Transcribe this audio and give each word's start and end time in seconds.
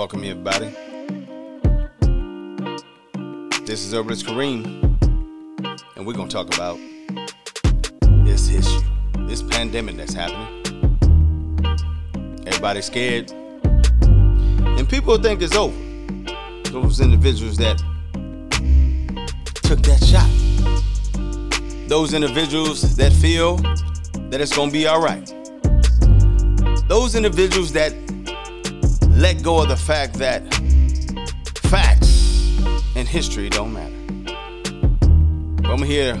Welcome, 0.00 0.24
everybody. 0.24 0.74
This 3.66 3.84
is 3.84 3.92
Herbalist 3.92 4.24
Kareem, 4.24 4.64
and 5.94 6.06
we're 6.06 6.14
going 6.14 6.26
to 6.26 6.34
talk 6.34 6.54
about 6.54 6.78
this 8.24 8.48
issue, 8.48 8.80
this 9.26 9.42
pandemic 9.42 9.98
that's 9.98 10.14
happening. 10.14 10.64
Everybody's 12.46 12.86
scared, 12.86 13.30
and 13.30 14.88
people 14.88 15.18
think 15.18 15.42
it's 15.42 15.54
over. 15.54 15.76
Those 16.70 17.00
individuals 17.02 17.58
that 17.58 17.76
took 19.52 19.82
that 19.82 20.02
shot, 20.02 20.30
those 21.90 22.14
individuals 22.14 22.96
that 22.96 23.12
feel 23.12 23.58
that 24.30 24.40
it's 24.40 24.56
going 24.56 24.70
to 24.70 24.72
be 24.72 24.86
all 24.86 25.02
right, 25.02 25.26
those 26.88 27.14
individuals 27.14 27.70
that 27.72 27.92
let 29.20 29.42
go 29.42 29.60
of 29.60 29.68
the 29.68 29.76
fact 29.76 30.14
that 30.14 30.42
facts 31.64 32.58
and 32.96 33.06
history 33.06 33.50
don't 33.50 33.70
matter. 33.70 33.94
I'm 35.70 35.82
here 35.82 36.14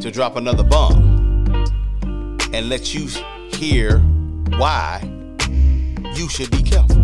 to 0.00 0.10
drop 0.10 0.36
another 0.36 0.64
bomb 0.64 1.66
and 2.54 2.70
let 2.70 2.94
you 2.94 3.08
hear 3.52 3.98
why 4.56 5.02
you 6.14 6.30
should 6.30 6.50
be 6.50 6.62
careful. 6.62 6.96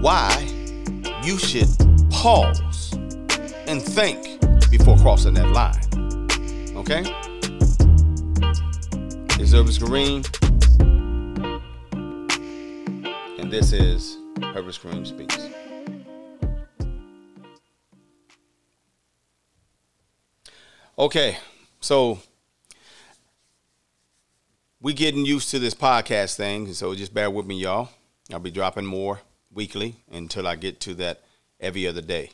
Why 0.00 0.30
you 1.24 1.36
should 1.36 1.68
pause 2.08 2.92
and 3.66 3.82
think 3.82 4.40
before 4.70 4.96
crossing 4.98 5.34
that 5.34 5.48
line. 5.48 5.82
Okay? 6.76 7.02
It's 9.40 9.52
Herbalist 9.52 9.80
Kareem. 9.80 10.37
And 13.48 13.54
this 13.54 13.72
is 13.72 14.18
Herbalist 14.42 14.82
Kareem 14.82 15.06
Speaks. 15.06 15.38
Okay, 20.98 21.38
so 21.80 22.18
we 24.82 24.92
getting 24.92 25.24
used 25.24 25.50
to 25.52 25.58
this 25.58 25.72
podcast 25.72 26.36
thing, 26.36 26.74
so 26.74 26.94
just 26.94 27.14
bear 27.14 27.30
with 27.30 27.46
me, 27.46 27.58
y'all. 27.58 27.88
I'll 28.30 28.38
be 28.38 28.50
dropping 28.50 28.84
more 28.84 29.22
weekly 29.50 29.96
until 30.12 30.46
I 30.46 30.54
get 30.54 30.78
to 30.80 30.92
that 30.96 31.22
every 31.58 31.86
other 31.86 32.02
day. 32.02 32.32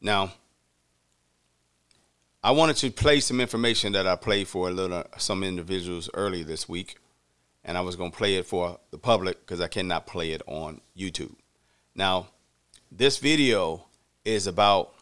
Now, 0.00 0.34
I 2.44 2.52
wanted 2.52 2.76
to 2.76 2.92
play 2.92 3.18
some 3.18 3.40
information 3.40 3.92
that 3.94 4.06
I 4.06 4.14
played 4.14 4.46
for 4.46 4.68
a 4.68 4.70
little 4.70 5.02
some 5.18 5.42
individuals 5.42 6.08
early 6.14 6.44
this 6.44 6.68
week, 6.68 6.98
and 7.64 7.78
I 7.78 7.80
was 7.80 7.96
going 7.96 8.10
to 8.10 8.16
play 8.16 8.36
it 8.36 8.46
for 8.46 8.78
the 8.90 8.98
public 8.98 9.40
because 9.40 9.60
I 9.60 9.68
cannot 9.68 10.06
play 10.06 10.32
it 10.32 10.42
on 10.46 10.80
YouTube. 10.96 11.34
Now, 11.94 12.28
this 12.92 13.18
video 13.18 13.86
is 14.24 14.46
about 14.46 14.94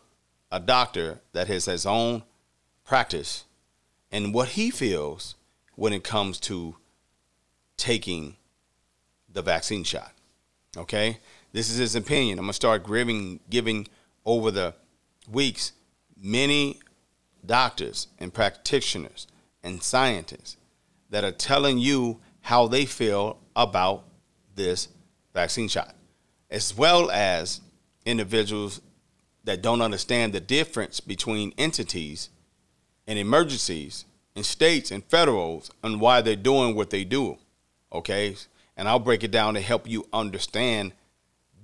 a 0.50 0.60
doctor 0.60 1.20
that 1.32 1.48
has 1.48 1.64
his 1.64 1.86
own 1.86 2.22
practice 2.84 3.44
and 4.10 4.34
what 4.34 4.50
he 4.50 4.70
feels 4.70 5.34
when 5.74 5.92
it 5.92 6.04
comes 6.04 6.38
to 6.40 6.76
taking 7.76 8.36
the 9.32 9.42
vaccine 9.42 9.84
shot. 9.84 10.12
Okay? 10.76 11.18
This 11.52 11.70
is 11.70 11.78
his 11.78 11.96
opinion. 11.96 12.38
I'm 12.38 12.44
going 12.44 12.50
to 12.50 12.54
start 12.54 12.86
giving 12.86 13.40
giving 13.50 13.88
over 14.24 14.50
the 14.50 14.74
weeks 15.28 15.72
many 16.20 16.78
doctors 17.44 18.08
and 18.18 18.32
practitioners 18.32 19.26
and 19.62 19.82
scientists 19.82 20.56
that 21.10 21.24
are 21.24 21.32
telling 21.32 21.78
you 21.78 22.20
how 22.42 22.66
they 22.66 22.84
feel 22.84 23.38
about 23.56 24.04
this 24.54 24.88
vaccine 25.32 25.68
shot, 25.68 25.94
as 26.50 26.76
well 26.76 27.10
as 27.10 27.60
individuals 28.04 28.80
that 29.44 29.62
don't 29.62 29.82
understand 29.82 30.32
the 30.32 30.40
difference 30.40 31.00
between 31.00 31.52
entities 31.58 32.28
and 33.06 33.18
emergencies 33.18 34.04
and 34.36 34.44
states 34.44 34.90
and 34.90 35.04
federals 35.04 35.70
and 35.82 36.00
why 36.00 36.20
they're 36.20 36.36
doing 36.36 36.74
what 36.74 36.90
they 36.90 37.04
do. 37.04 37.38
Okay? 37.92 38.36
And 38.76 38.88
I'll 38.88 38.98
break 38.98 39.24
it 39.24 39.30
down 39.30 39.54
to 39.54 39.60
help 39.60 39.88
you 39.88 40.06
understand 40.12 40.92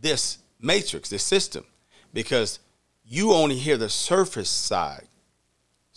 this 0.01 0.39
matrix, 0.61 1.09
this 1.09 1.23
system, 1.23 1.65
because 2.13 2.59
you 3.05 3.33
only 3.33 3.57
hear 3.57 3.77
the 3.77 3.89
surface 3.89 4.51
side. 4.51 5.09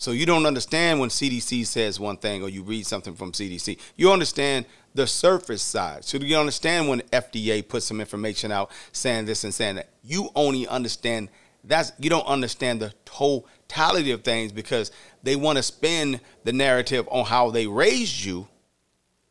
So 0.02 0.10
you 0.10 0.26
don't 0.26 0.46
understand 0.46 0.98
when 0.98 1.10
CDC 1.10 1.64
says 1.64 2.00
one 2.00 2.16
thing 2.16 2.42
or 2.42 2.48
you 2.48 2.64
read 2.64 2.86
something 2.86 3.14
from 3.14 3.30
CDC. 3.30 3.78
You 3.94 4.10
understand 4.10 4.66
the 4.94 5.06
surface 5.06 5.62
side. 5.62 6.04
So 6.04 6.18
you 6.18 6.36
understand 6.36 6.88
when 6.88 7.02
FDA 7.12 7.66
puts 7.68 7.86
some 7.86 8.00
information 8.00 8.50
out 8.50 8.72
saying 8.90 9.26
this 9.26 9.44
and 9.44 9.54
saying 9.54 9.76
that. 9.76 9.90
You 10.02 10.30
only 10.34 10.66
understand 10.66 11.28
that's 11.62 11.92
you 12.00 12.10
don't 12.10 12.26
understand 12.26 12.80
the 12.80 12.92
totality 13.04 14.10
of 14.10 14.24
things 14.24 14.50
because 14.50 14.90
they 15.22 15.36
want 15.36 15.58
to 15.58 15.62
spin 15.62 16.20
the 16.42 16.52
narrative 16.52 17.06
on 17.08 17.24
how 17.24 17.52
they 17.52 17.68
raised 17.68 18.24
you 18.24 18.48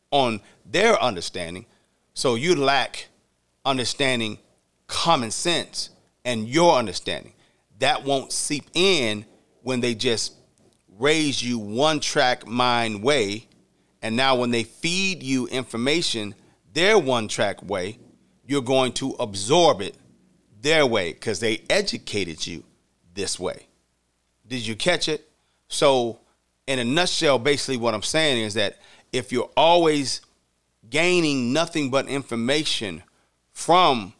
on 0.09 0.39
their 0.65 0.97
understanding. 1.03 1.65
So 2.13 2.35
you 2.35 2.55
lack 2.55 3.09
understanding 3.65 4.39
common 4.87 5.31
sense 5.31 5.89
and 6.23 6.47
your 6.47 6.77
understanding. 6.77 7.33
That 7.79 8.05
won't 8.05 8.31
seep 8.31 8.69
in 8.73 9.25
when 9.63 9.81
they 9.81 9.95
just 9.95 10.35
raise 11.01 11.41
you 11.43 11.57
one 11.57 11.99
track 11.99 12.47
mind 12.47 13.03
way. 13.03 13.47
And 14.01 14.15
now 14.15 14.35
when 14.35 14.51
they 14.51 14.63
feed 14.63 15.23
you 15.23 15.47
information 15.47 16.35
their 16.73 16.97
one 16.97 17.27
track 17.27 17.61
way, 17.63 17.97
you're 18.45 18.61
going 18.61 18.93
to 18.93 19.11
absorb 19.19 19.81
it 19.81 19.95
their 20.61 20.85
way 20.85 21.11
because 21.11 21.39
they 21.39 21.63
educated 21.69 22.45
you 22.45 22.63
this 23.13 23.39
way. 23.39 23.67
Did 24.47 24.65
you 24.65 24.75
catch 24.75 25.09
it? 25.09 25.29
So, 25.67 26.19
in 26.67 26.79
a 26.79 26.83
nutshell, 26.83 27.39
basically 27.39 27.77
what 27.77 27.93
I'm 27.93 28.03
saying 28.03 28.43
is 28.43 28.53
that 28.53 28.79
if 29.11 29.31
you're 29.31 29.49
always 29.57 30.21
gaining 30.89 31.51
nothing 31.53 31.89
but 31.89 32.07
information 32.07 33.03
from 33.51 34.13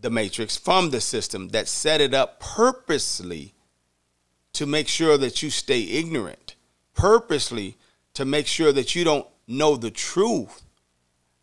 the 0.00 0.10
matrix, 0.10 0.56
from 0.56 0.90
the 0.90 1.00
system 1.00 1.48
that 1.48 1.68
set 1.68 2.00
it 2.00 2.14
up 2.14 2.40
purposely 2.40 3.54
to 4.58 4.66
make 4.66 4.88
sure 4.88 5.16
that 5.16 5.40
you 5.40 5.50
stay 5.50 5.82
ignorant, 5.82 6.56
purposely 6.92 7.76
to 8.12 8.24
make 8.24 8.48
sure 8.48 8.72
that 8.72 8.92
you 8.92 9.04
don't 9.04 9.24
know 9.46 9.76
the 9.76 9.88
truth, 9.88 10.64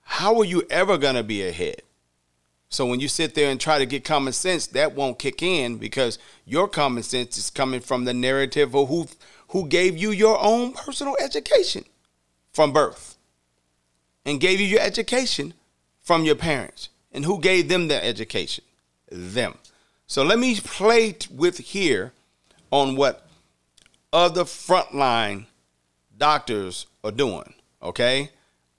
how 0.02 0.38
are 0.38 0.44
you 0.44 0.64
ever 0.70 0.98
going 0.98 1.16
to 1.16 1.24
be 1.24 1.42
ahead? 1.42 1.82
So 2.68 2.86
when 2.86 3.00
you 3.00 3.08
sit 3.08 3.34
there 3.34 3.50
and 3.50 3.58
try 3.58 3.80
to 3.80 3.86
get 3.86 4.04
common 4.04 4.34
sense, 4.34 4.68
that 4.68 4.96
won't 4.96 5.18
kick 5.18 5.42
in 5.42 5.78
because 5.78 6.20
your 6.44 6.68
common 6.68 7.04
sense 7.04 7.38
is 7.38 7.50
coming 7.50 7.80
from 7.80 8.04
the 8.04 8.14
narrative 8.14 8.76
of 8.76 8.90
who 8.90 9.08
who 9.50 9.66
gave 9.66 9.98
you 9.98 10.12
your 10.12 10.38
own 10.44 10.74
personal 10.74 11.16
education 11.22 11.86
from 12.52 12.74
birth 12.74 13.16
and 14.26 14.42
gave 14.42 14.60
you 14.60 14.68
your 14.68 14.82
education 14.82 15.54
from 16.02 16.26
your 16.26 16.36
parents 16.36 16.90
and 17.14 17.24
who 17.24 17.40
gave 17.40 17.70
them 17.70 17.88
their 17.88 18.04
education? 18.04 18.66
Them. 19.10 19.58
So 20.06 20.22
let 20.22 20.38
me 20.38 20.60
play 20.60 21.16
with 21.32 21.60
here 21.60 22.12
on 22.76 22.96
what 22.96 23.28
other 24.12 24.44
frontline 24.44 25.46
doctors 26.18 26.86
are 27.04 27.12
doing 27.12 27.54
okay 27.82 28.30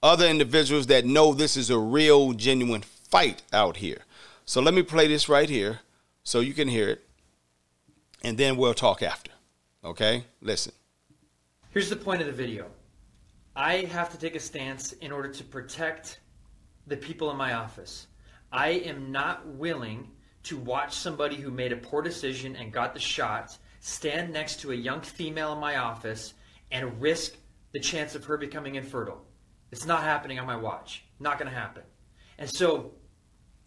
other 0.03 0.27
individuals 0.27 0.87
that 0.87 1.05
know 1.05 1.33
this 1.33 1.57
is 1.57 1.69
a 1.69 1.77
real 1.77 2.33
genuine 2.33 2.81
fight 2.81 3.41
out 3.53 3.77
here 3.77 4.01
so 4.45 4.61
let 4.61 4.73
me 4.73 4.81
play 4.81 5.07
this 5.07 5.29
right 5.29 5.49
here 5.49 5.79
so 6.23 6.39
you 6.39 6.53
can 6.53 6.67
hear 6.67 6.89
it 6.89 7.03
and 8.23 8.37
then 8.37 8.57
we'll 8.57 8.73
talk 8.73 9.01
after 9.01 9.31
Okay? 9.87 10.25
Listen. 10.41 10.73
Here's 11.71 11.89
the 11.89 11.95
point 11.95 12.19
of 12.19 12.27
the 12.27 12.33
video. 12.33 12.65
I 13.55 13.77
have 13.85 14.11
to 14.11 14.17
take 14.17 14.35
a 14.35 14.39
stance 14.39 14.91
in 14.93 15.11
order 15.11 15.29
to 15.29 15.43
protect 15.45 16.19
the 16.87 16.97
people 16.97 17.31
in 17.31 17.37
my 17.37 17.53
office. 17.53 18.07
I 18.51 18.69
am 18.69 19.11
not 19.11 19.47
willing 19.47 20.09
to 20.43 20.57
watch 20.57 20.93
somebody 20.93 21.37
who 21.37 21.51
made 21.51 21.71
a 21.71 21.77
poor 21.77 22.01
decision 22.01 22.55
and 22.55 22.71
got 22.71 22.93
the 22.93 22.99
shot 22.99 23.57
stand 23.79 24.33
next 24.33 24.61
to 24.61 24.71
a 24.71 24.75
young 24.75 25.01
female 25.01 25.53
in 25.53 25.59
my 25.59 25.77
office 25.77 26.33
and 26.71 27.01
risk 27.01 27.35
the 27.73 27.79
chance 27.79 28.15
of 28.15 28.25
her 28.25 28.37
becoming 28.37 28.75
infertile. 28.75 29.23
It's 29.71 29.85
not 29.85 30.03
happening 30.03 30.39
on 30.39 30.45
my 30.45 30.55
watch. 30.55 31.03
Not 31.19 31.39
going 31.39 31.51
to 31.51 31.57
happen. 31.57 31.83
And 32.37 32.49
so, 32.49 32.91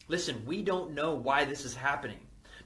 listen, 0.08 0.42
we 0.46 0.62
don't 0.62 0.92
know 0.94 1.14
why 1.14 1.44
this 1.44 1.64
is 1.64 1.74
happening. 1.74 2.18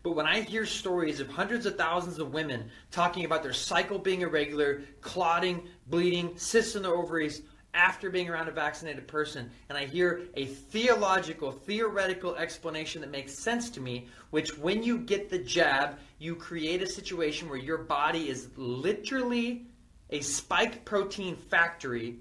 But 0.03 0.17
when 0.17 0.27
I 0.27 0.43
hear 0.43 0.67
stories 0.67 1.19
of 1.21 1.29
hundreds 1.29 1.65
of 1.65 1.77
thousands 1.77 2.19
of 2.19 2.35
women 2.35 2.71
talking 2.91 3.25
about 3.25 3.43
their 3.43 3.55
cycle 3.55 3.99
being 3.99 4.21
irregular, 4.21 4.83
clotting, 5.01 5.67
bleeding, 5.87 6.37
cysts 6.37 6.77
in 6.77 6.83
their 6.83 6.95
ovaries 6.95 7.43
after 7.75 8.09
being 8.09 8.29
around 8.29 8.49
a 8.49 8.53
vaccinated 8.53 9.07
person, 9.07 9.51
and 9.69 9.77
I 9.77 9.85
hear 9.85 10.23
a 10.35 10.47
theological, 10.47 11.53
theoretical 11.53 12.37
explanation 12.37 13.01
that 13.01 13.11
makes 13.11 13.35
sense 13.35 13.69
to 13.71 13.81
me, 13.81 14.07
which 14.31 14.57
when 14.57 14.83
you 14.83 14.99
get 14.99 15.29
the 15.29 15.39
jab, 15.39 15.99
you 16.19 16.37
create 16.37 16.83
a 16.83 16.87
situation 16.87 17.49
where 17.49 17.59
your 17.59 17.79
body 17.79 18.29
is 18.29 18.49
literally 18.57 19.67
a 20.11 20.21
spike 20.21 20.85
protein 20.85 21.37
factory, 21.37 22.17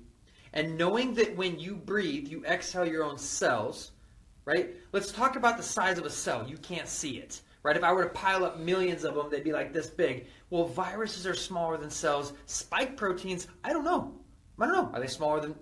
and 0.52 0.78
knowing 0.78 1.14
that 1.14 1.36
when 1.38 1.60
you 1.60 1.76
breathe, 1.76 2.28
you 2.28 2.44
exhale 2.46 2.86
your 2.86 3.04
own 3.04 3.18
cells 3.18 3.92
right? 4.46 4.72
Let's 4.92 5.12
talk 5.12 5.36
about 5.36 5.58
the 5.58 5.64
size 5.64 5.98
of 5.98 6.06
a 6.06 6.10
cell. 6.10 6.48
You 6.48 6.58
can't 6.58 6.88
see 6.88 7.18
it, 7.18 7.42
right? 7.64 7.78
If 7.78 7.84
I 7.84 7.94
were 7.94 8.04
to 8.04 8.10
pile 8.10 8.44
up 8.44 8.60
millions 8.60 9.04
of 9.04 9.16
them, 9.16 9.30
they'd 9.30 9.44
be 9.44 9.54
like 9.54 9.74
this 9.74 9.90
big. 9.90 10.28
Well, 10.50 10.66
viruses 10.66 11.26
are 11.26 11.36
smaller 11.36 11.78
than 11.78 11.90
cells. 11.90 12.34
Spike 12.46 12.98
proteins, 12.98 13.48
I 13.64 13.74
don't 13.74 13.86
know. 13.86 14.14
I 14.64 14.68
don't 14.68 14.76
know. 14.76 14.92
Are 14.94 15.00
they 15.00 15.08
smaller 15.08 15.42
than? 15.42 15.56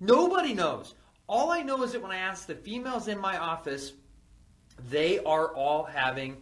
Nobody 0.00 0.54
knows. 0.54 0.94
All 1.28 1.50
I 1.50 1.62
know 1.62 1.82
is 1.82 1.92
that 1.92 2.02
when 2.02 2.12
I 2.12 2.18
ask 2.18 2.46
the 2.46 2.54
females 2.54 3.08
in 3.08 3.18
my 3.20 3.38
office, 3.38 3.92
they 4.90 5.18
are 5.20 5.54
all 5.54 5.84
having, 5.84 6.36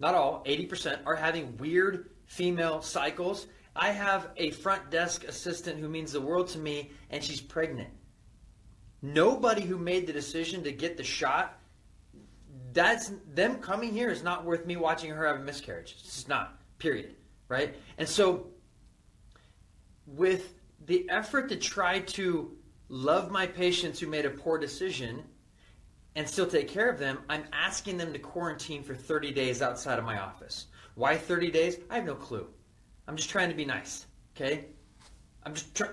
not 0.00 0.14
all, 0.14 0.44
80% 0.44 1.00
are 1.06 1.14
having 1.14 1.56
weird 1.56 2.10
female 2.26 2.82
cycles. 2.82 3.46
I 3.76 3.90
have 3.90 4.30
a 4.36 4.50
front 4.50 4.90
desk 4.90 5.24
assistant 5.24 5.80
who 5.80 5.88
means 5.88 6.12
the 6.12 6.20
world 6.20 6.48
to 6.48 6.58
me, 6.58 6.90
and 7.10 7.22
she's 7.22 7.40
pregnant. 7.40 7.90
Nobody 9.02 9.62
who 9.62 9.78
made 9.78 10.06
the 10.06 10.12
decision 10.12 10.62
to 10.64 10.72
get 10.72 10.96
the 10.96 11.04
shot, 11.04 11.58
that's 12.72 13.12
them 13.34 13.56
coming 13.60 13.92
here 13.92 14.10
is 14.10 14.22
not 14.22 14.44
worth 14.44 14.66
me 14.66 14.76
watching 14.76 15.10
her 15.10 15.26
have 15.26 15.36
a 15.36 15.42
miscarriage. 15.42 15.92
It's 15.98 16.02
just 16.02 16.28
not. 16.28 16.58
Period. 16.78 17.14
Right? 17.48 17.76
And 17.98 18.08
so 18.08 18.46
with 20.06 20.54
the 20.86 21.08
effort 21.10 21.48
to 21.48 21.56
try 21.56 22.00
to 22.00 22.56
love 22.88 23.30
my 23.30 23.46
patients 23.46 23.98
who 23.98 24.06
made 24.06 24.26
a 24.26 24.30
poor 24.30 24.58
decision 24.58 25.22
and 26.16 26.28
still 26.28 26.46
take 26.46 26.68
care 26.68 26.88
of 26.88 26.98
them, 26.98 27.18
I'm 27.28 27.44
asking 27.52 27.96
them 27.96 28.12
to 28.12 28.18
quarantine 28.18 28.82
for 28.82 28.94
30 28.94 29.32
days 29.32 29.62
outside 29.62 29.98
of 29.98 30.04
my 30.04 30.20
office. 30.20 30.66
Why 30.94 31.16
30 31.16 31.50
days? 31.50 31.78
I 31.90 31.96
have 31.96 32.04
no 32.04 32.14
clue. 32.14 32.46
I'm 33.08 33.16
just 33.16 33.30
trying 33.30 33.48
to 33.48 33.54
be 33.54 33.64
nice, 33.64 34.06
okay? 34.36 34.66
I'm 35.42 35.54
just 35.54 35.74
trying. 35.74 35.92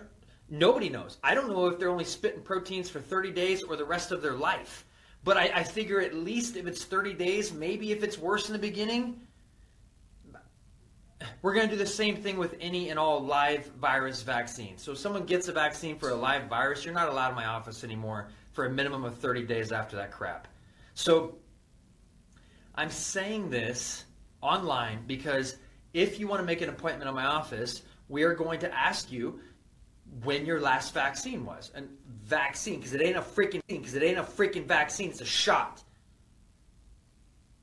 Nobody 0.50 0.90
knows. 0.90 1.18
I 1.24 1.34
don't 1.34 1.50
know 1.50 1.68
if 1.68 1.80
they're 1.80 1.90
only 1.90 2.04
spitting 2.04 2.42
proteins 2.42 2.90
for 2.90 3.00
30 3.00 3.32
days 3.32 3.64
or 3.64 3.78
the 3.78 3.86
rest 3.86 4.12
of 4.12 4.22
their 4.22 4.34
life. 4.34 4.86
But 5.24 5.38
I, 5.38 5.52
I 5.56 5.64
figure 5.64 6.02
at 6.02 6.14
least 6.14 6.58
if 6.58 6.68
it's 6.68 6.84
30 6.84 7.14
days, 7.14 7.54
maybe 7.54 7.92
if 7.92 8.04
it's 8.04 8.18
worse 8.18 8.48
in 8.48 8.54
the 8.54 8.60
beginning, 8.60 9.22
we're 11.42 11.54
going 11.54 11.68
to 11.68 11.76
do 11.76 11.78
the 11.78 11.86
same 11.86 12.16
thing 12.16 12.38
with 12.38 12.56
any 12.60 12.90
and 12.90 13.00
all 13.00 13.24
live 13.24 13.66
virus 13.80 14.22
vaccines. 14.22 14.82
So 14.82 14.94
if 14.94 14.98
someone 14.98 15.26
gets 15.26 15.48
a 15.48 15.52
vaccine 15.52 15.98
for 15.98 16.10
a 16.10 16.16
live 16.16 16.48
virus, 16.48 16.86
you're 16.86 16.94
not 16.94 17.10
allowed 17.10 17.30
in 17.30 17.36
my 17.36 17.46
office 17.46 17.84
anymore 17.84 18.30
for 18.54 18.66
a 18.66 18.70
minimum 18.70 19.04
of 19.04 19.18
30 19.18 19.44
days 19.44 19.72
after 19.72 19.96
that 19.96 20.12
crap. 20.12 20.48
So 20.94 21.36
I'm 22.76 22.90
saying 22.90 23.50
this 23.50 24.06
online 24.42 25.04
because 25.08 25.58
if 25.94 26.20
you 26.20 26.28
want 26.28 26.42
to 26.42 26.46
make 26.46 26.62
an 26.62 26.70
appointment 26.70 27.08
in 27.10 27.16
my 27.16 27.26
office, 27.26 27.84
we 28.10 28.24
are 28.24 28.34
going 28.34 28.60
to 28.60 28.74
ask 28.74 29.12
you 29.12 29.40
when 30.24 30.46
your 30.46 30.60
last 30.60 30.94
vaccine 30.94 31.46
was. 31.46 31.72
And 31.76 31.88
vaccine, 32.24 32.78
because 32.78 32.94
it 32.94 33.02
ain't 33.02 33.18
a 33.18 33.22
freaking 33.22 33.62
because 33.68 33.94
it 33.94 34.04
ain't 34.04 34.18
a 34.18 34.24
freaking 34.24 34.66
vaccine, 34.66 35.10
it's 35.10 35.22
a 35.22 35.26
shot 35.26 35.84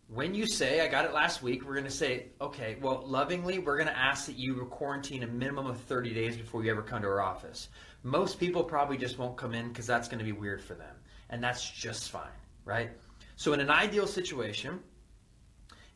when 0.08 0.34
you 0.34 0.46
say 0.46 0.80
I 0.80 0.88
got 0.88 1.04
it 1.04 1.12
last 1.12 1.42
week, 1.42 1.64
we're 1.64 1.74
going 1.74 1.84
to 1.84 1.90
say, 1.90 2.28
okay, 2.40 2.76
well, 2.80 3.04
lovingly, 3.06 3.58
we're 3.58 3.76
going 3.76 3.88
to 3.88 3.98
ask 3.98 4.26
that 4.26 4.38
you 4.38 4.54
quarantine 4.70 5.22
a 5.22 5.26
minimum 5.26 5.66
of 5.66 5.78
30 5.82 6.14
days 6.14 6.36
before 6.36 6.64
you 6.64 6.70
ever 6.70 6.82
come 6.82 7.02
to 7.02 7.08
our 7.08 7.20
office. 7.20 7.68
Most 8.02 8.40
people 8.40 8.64
probably 8.64 8.96
just 8.96 9.18
won't 9.18 9.36
come 9.36 9.52
in 9.52 9.68
because 9.68 9.86
that's 9.86 10.08
going 10.08 10.18
to 10.18 10.24
be 10.24 10.32
weird 10.32 10.62
for 10.62 10.74
them. 10.74 10.94
And 11.28 11.44
that's 11.44 11.70
just 11.70 12.10
fine, 12.10 12.30
right? 12.64 12.90
So, 13.36 13.52
in 13.52 13.60
an 13.60 13.68
ideal 13.68 14.06
situation, 14.06 14.80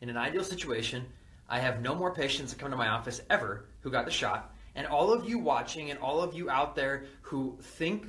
in 0.01 0.09
an 0.09 0.17
ideal 0.17 0.43
situation, 0.43 1.05
I 1.49 1.59
have 1.59 1.81
no 1.81 1.95
more 1.95 2.13
patients 2.13 2.53
that 2.53 2.59
come 2.59 2.69
to 2.69 2.77
my 2.77 2.89
office 2.89 3.21
ever 3.31 3.65
who 3.79 3.89
got 3.89 4.05
the 4.05 4.11
shot. 4.11 4.53
And 4.75 4.85
all 4.85 5.11
of 5.11 5.27
you 5.27 5.39
watching 5.39 5.89
and 5.89 5.99
all 5.99 6.21
of 6.21 6.35
you 6.35 6.51
out 6.51 6.75
there 6.75 7.05
who 7.21 7.57
think 7.59 8.05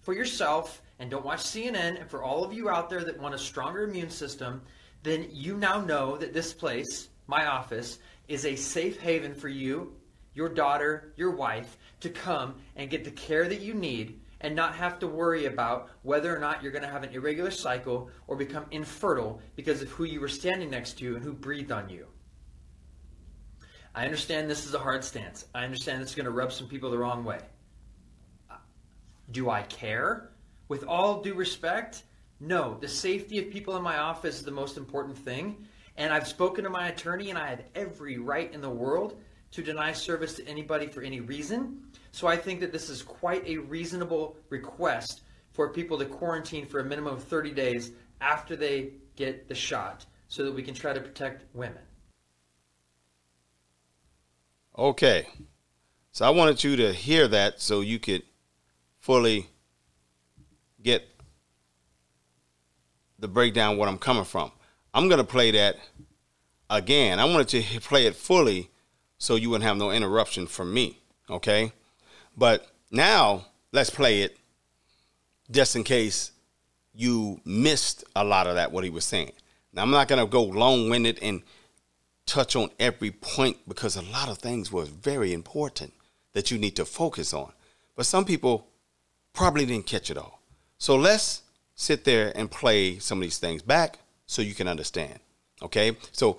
for 0.00 0.14
yourself 0.14 0.82
and 1.00 1.10
don't 1.10 1.24
watch 1.24 1.40
CNN, 1.40 2.00
and 2.00 2.10
for 2.10 2.22
all 2.22 2.44
of 2.44 2.52
you 2.52 2.68
out 2.68 2.90
there 2.90 3.04
that 3.04 3.18
want 3.18 3.34
a 3.34 3.38
stronger 3.38 3.84
immune 3.84 4.10
system, 4.10 4.62
then 5.08 5.28
you 5.32 5.56
now 5.56 5.80
know 5.80 6.16
that 6.16 6.32
this 6.32 6.52
place, 6.52 7.08
my 7.26 7.46
office, 7.46 7.98
is 8.28 8.44
a 8.44 8.56
safe 8.56 9.00
haven 9.00 9.34
for 9.34 9.48
you, 9.48 9.94
your 10.34 10.48
daughter, 10.48 11.12
your 11.16 11.30
wife 11.30 11.78
to 12.00 12.10
come 12.10 12.56
and 12.76 12.90
get 12.90 13.04
the 13.04 13.10
care 13.10 13.48
that 13.48 13.60
you 13.60 13.74
need 13.74 14.20
and 14.40 14.54
not 14.54 14.74
have 14.74 14.98
to 15.00 15.06
worry 15.06 15.46
about 15.46 15.90
whether 16.02 16.34
or 16.34 16.38
not 16.38 16.62
you're 16.62 16.72
going 16.72 16.84
to 16.84 16.90
have 16.90 17.02
an 17.02 17.10
irregular 17.12 17.50
cycle 17.50 18.08
or 18.26 18.36
become 18.36 18.66
infertile 18.70 19.40
because 19.56 19.82
of 19.82 19.88
who 19.90 20.04
you 20.04 20.20
were 20.20 20.28
standing 20.28 20.70
next 20.70 20.98
to 20.98 21.16
and 21.16 21.24
who 21.24 21.32
breathed 21.32 21.72
on 21.72 21.88
you. 21.88 22.06
I 23.94 24.04
understand 24.04 24.48
this 24.48 24.64
is 24.64 24.74
a 24.74 24.78
hard 24.78 25.02
stance. 25.02 25.46
I 25.54 25.64
understand 25.64 26.02
it's 26.02 26.14
going 26.14 26.26
to 26.26 26.30
rub 26.30 26.52
some 26.52 26.68
people 26.68 26.90
the 26.90 26.98
wrong 26.98 27.24
way. 27.24 27.40
Do 29.32 29.50
I 29.50 29.62
care? 29.62 30.30
With 30.68 30.84
all 30.84 31.20
due 31.20 31.34
respect, 31.34 32.04
no, 32.40 32.76
the 32.80 32.88
safety 32.88 33.38
of 33.38 33.50
people 33.50 33.76
in 33.76 33.82
my 33.82 33.98
office 33.98 34.36
is 34.36 34.44
the 34.44 34.50
most 34.50 34.76
important 34.76 35.18
thing. 35.18 35.66
And 35.96 36.12
I've 36.12 36.28
spoken 36.28 36.62
to 36.64 36.70
my 36.70 36.88
attorney, 36.88 37.30
and 37.30 37.38
I 37.38 37.48
have 37.48 37.62
every 37.74 38.18
right 38.18 38.52
in 38.52 38.60
the 38.60 38.70
world 38.70 39.20
to 39.50 39.62
deny 39.62 39.92
service 39.92 40.34
to 40.34 40.46
anybody 40.46 40.86
for 40.86 41.02
any 41.02 41.20
reason. 41.20 41.82
So 42.12 42.28
I 42.28 42.36
think 42.36 42.60
that 42.60 42.72
this 42.72 42.88
is 42.88 43.02
quite 43.02 43.46
a 43.46 43.56
reasonable 43.56 44.36
request 44.50 45.22
for 45.50 45.70
people 45.70 45.98
to 45.98 46.04
quarantine 46.04 46.66
for 46.66 46.80
a 46.80 46.84
minimum 46.84 47.14
of 47.14 47.24
30 47.24 47.50
days 47.50 47.90
after 48.20 48.54
they 48.54 48.92
get 49.16 49.48
the 49.48 49.54
shot 49.54 50.06
so 50.28 50.44
that 50.44 50.52
we 50.52 50.62
can 50.62 50.74
try 50.74 50.92
to 50.92 51.00
protect 51.00 51.44
women. 51.54 51.82
Okay. 54.76 55.26
So 56.12 56.24
I 56.24 56.30
wanted 56.30 56.62
you 56.62 56.76
to 56.76 56.92
hear 56.92 57.26
that 57.26 57.60
so 57.60 57.80
you 57.80 57.98
could 57.98 58.22
fully 59.00 59.48
get 60.80 61.08
the 63.18 63.28
breakdown 63.28 63.76
what 63.76 63.88
I'm 63.88 63.98
coming 63.98 64.24
from. 64.24 64.52
I'm 64.94 65.08
gonna 65.08 65.24
play 65.24 65.50
that 65.52 65.76
again. 66.70 67.18
I 67.18 67.24
wanted 67.24 67.48
to 67.48 67.80
play 67.80 68.06
it 68.06 68.16
fully 68.16 68.70
so 69.18 69.34
you 69.34 69.50
wouldn't 69.50 69.66
have 69.66 69.76
no 69.76 69.90
interruption 69.90 70.46
from 70.46 70.72
me. 70.72 70.98
Okay, 71.30 71.72
but 72.36 72.66
now 72.90 73.44
let's 73.72 73.90
play 73.90 74.22
it 74.22 74.38
just 75.50 75.76
in 75.76 75.84
case 75.84 76.32
you 76.94 77.40
missed 77.44 78.04
a 78.16 78.24
lot 78.24 78.46
of 78.46 78.54
that 78.54 78.72
what 78.72 78.84
he 78.84 78.90
was 78.90 79.04
saying. 79.04 79.32
Now 79.72 79.82
I'm 79.82 79.90
not 79.90 80.08
gonna 80.08 80.26
go 80.26 80.42
long 80.42 80.88
winded 80.88 81.18
and 81.22 81.42
touch 82.26 82.54
on 82.56 82.70
every 82.78 83.10
point 83.10 83.56
because 83.66 83.96
a 83.96 84.02
lot 84.02 84.28
of 84.28 84.38
things 84.38 84.70
was 84.70 84.88
very 84.88 85.32
important 85.32 85.92
that 86.32 86.50
you 86.50 86.58
need 86.58 86.76
to 86.76 86.84
focus 86.84 87.32
on. 87.32 87.52
But 87.96 88.06
some 88.06 88.24
people 88.24 88.68
probably 89.32 89.66
didn't 89.66 89.86
catch 89.86 90.10
it 90.10 90.18
all. 90.18 90.40
So 90.78 90.96
let's 90.96 91.42
sit 91.78 92.04
there 92.04 92.32
and 92.34 92.50
play 92.50 92.98
some 92.98 93.18
of 93.18 93.22
these 93.22 93.38
things 93.38 93.62
back 93.62 94.00
so 94.26 94.42
you 94.42 94.52
can 94.52 94.68
understand. 94.68 95.18
Okay? 95.62 95.96
So 96.12 96.38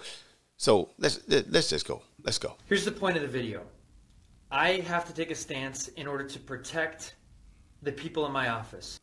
so 0.57 0.89
let's 0.99 1.21
let's 1.27 1.69
just 1.69 1.87
go. 1.87 2.01
Let's 2.23 2.37
go. 2.37 2.55
Here's 2.67 2.85
the 2.85 2.91
point 2.91 3.15
of 3.15 3.23
the 3.23 3.27
video. 3.29 3.61
I 4.51 4.73
have 4.81 5.05
to 5.05 5.13
take 5.13 5.31
a 5.31 5.35
stance 5.35 5.87
in 5.89 6.05
order 6.05 6.25
to 6.25 6.39
protect 6.39 7.15
the 7.81 7.91
people 7.91 8.25
in 8.25 8.31
my 8.33 8.49
office. 8.49 8.99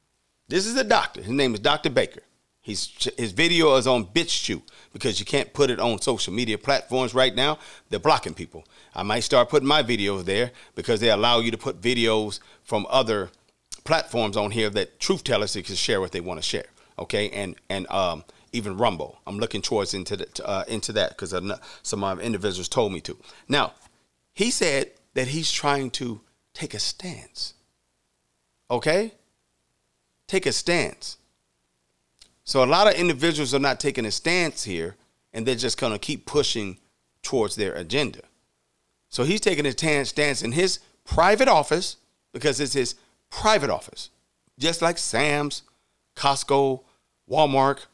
This 0.48 0.66
is 0.66 0.76
a 0.76 0.84
doctor. 0.84 1.22
His 1.22 1.30
name 1.30 1.54
is 1.54 1.60
Dr. 1.60 1.88
Baker. 1.88 2.20
He's, 2.60 3.08
his 3.16 3.30
video 3.30 3.76
is 3.76 3.86
on 3.86 4.06
BitChute 4.06 4.62
because 4.92 5.20
you 5.20 5.24
can't 5.24 5.52
put 5.52 5.70
it 5.70 5.78
on 5.78 6.00
social 6.00 6.32
media 6.32 6.58
platforms 6.58 7.14
right 7.14 7.34
now. 7.34 7.60
They're 7.88 8.00
blocking 8.00 8.34
people. 8.34 8.64
I 8.92 9.04
might 9.04 9.20
start 9.20 9.48
putting 9.48 9.68
my 9.68 9.84
videos 9.84 10.24
there 10.24 10.50
because 10.74 10.98
they 10.98 11.10
allow 11.10 11.38
you 11.38 11.52
to 11.52 11.58
put 11.58 11.80
videos 11.80 12.40
from 12.64 12.84
other 12.90 13.30
platforms 13.86 14.36
on 14.36 14.50
here 14.50 14.70
that 14.70 15.00
truth 15.00 15.24
tellers 15.24 15.52
can 15.52 15.64
share 15.64 16.00
what 16.00 16.12
they 16.12 16.20
want 16.20 16.38
to 16.38 16.46
share. 16.46 16.66
Okay, 16.98 17.30
and 17.30 17.56
and 17.68 17.88
um, 17.90 18.24
even 18.52 18.76
Rumble. 18.76 19.18
I'm 19.26 19.38
looking 19.38 19.62
towards 19.62 19.94
into 19.94 20.16
the, 20.16 20.46
uh, 20.46 20.64
into 20.66 20.92
that 20.92 21.10
because 21.10 21.34
some 21.82 22.04
of 22.04 22.20
individuals 22.20 22.68
told 22.68 22.92
me 22.92 23.00
to. 23.02 23.16
Now, 23.48 23.74
he 24.32 24.50
said 24.50 24.92
that 25.14 25.28
he's 25.28 25.50
trying 25.50 25.90
to 25.92 26.20
take 26.54 26.74
a 26.74 26.78
stance. 26.78 27.54
Okay, 28.70 29.12
take 30.26 30.46
a 30.46 30.52
stance. 30.52 31.18
So 32.44 32.62
a 32.62 32.66
lot 32.66 32.86
of 32.86 32.94
individuals 32.94 33.52
are 33.54 33.58
not 33.60 33.80
taking 33.80 34.06
a 34.06 34.10
stance 34.10 34.64
here, 34.64 34.96
and 35.32 35.46
they're 35.46 35.54
just 35.54 35.78
going 35.78 35.92
to 35.92 35.98
keep 35.98 36.26
pushing 36.26 36.78
towards 37.22 37.56
their 37.56 37.74
agenda. 37.74 38.20
So 39.08 39.24
he's 39.24 39.40
taking 39.40 39.66
a 39.66 39.72
stance 40.04 40.42
in 40.42 40.52
his 40.52 40.80
private 41.04 41.48
office 41.48 41.96
because 42.32 42.60
it's 42.60 42.74
his 42.74 42.94
private 43.30 43.71
office, 43.71 44.11
just 44.59 44.83
like 44.83 44.99
Sam's, 44.99 45.62
Costco, 46.16 46.83
Walmart, 47.30 47.87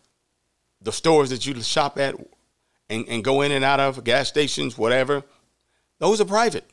the 0.81 0.93
stores 0.93 1.31
that 1.31 1.47
you 1.47 1.61
shop 1.63 1.99
at 1.99 2.15
and, 2.89 3.07
and 3.09 3.25
go 3.25 3.43
in 3.43 3.53
and 3.53 3.65
out 3.65 3.81
of, 3.81 4.05
gas 4.05 4.29
stations, 4.29 4.77
whatever. 4.77 5.23
Those 5.99 6.21
are 6.21 6.27
private. 6.27 6.69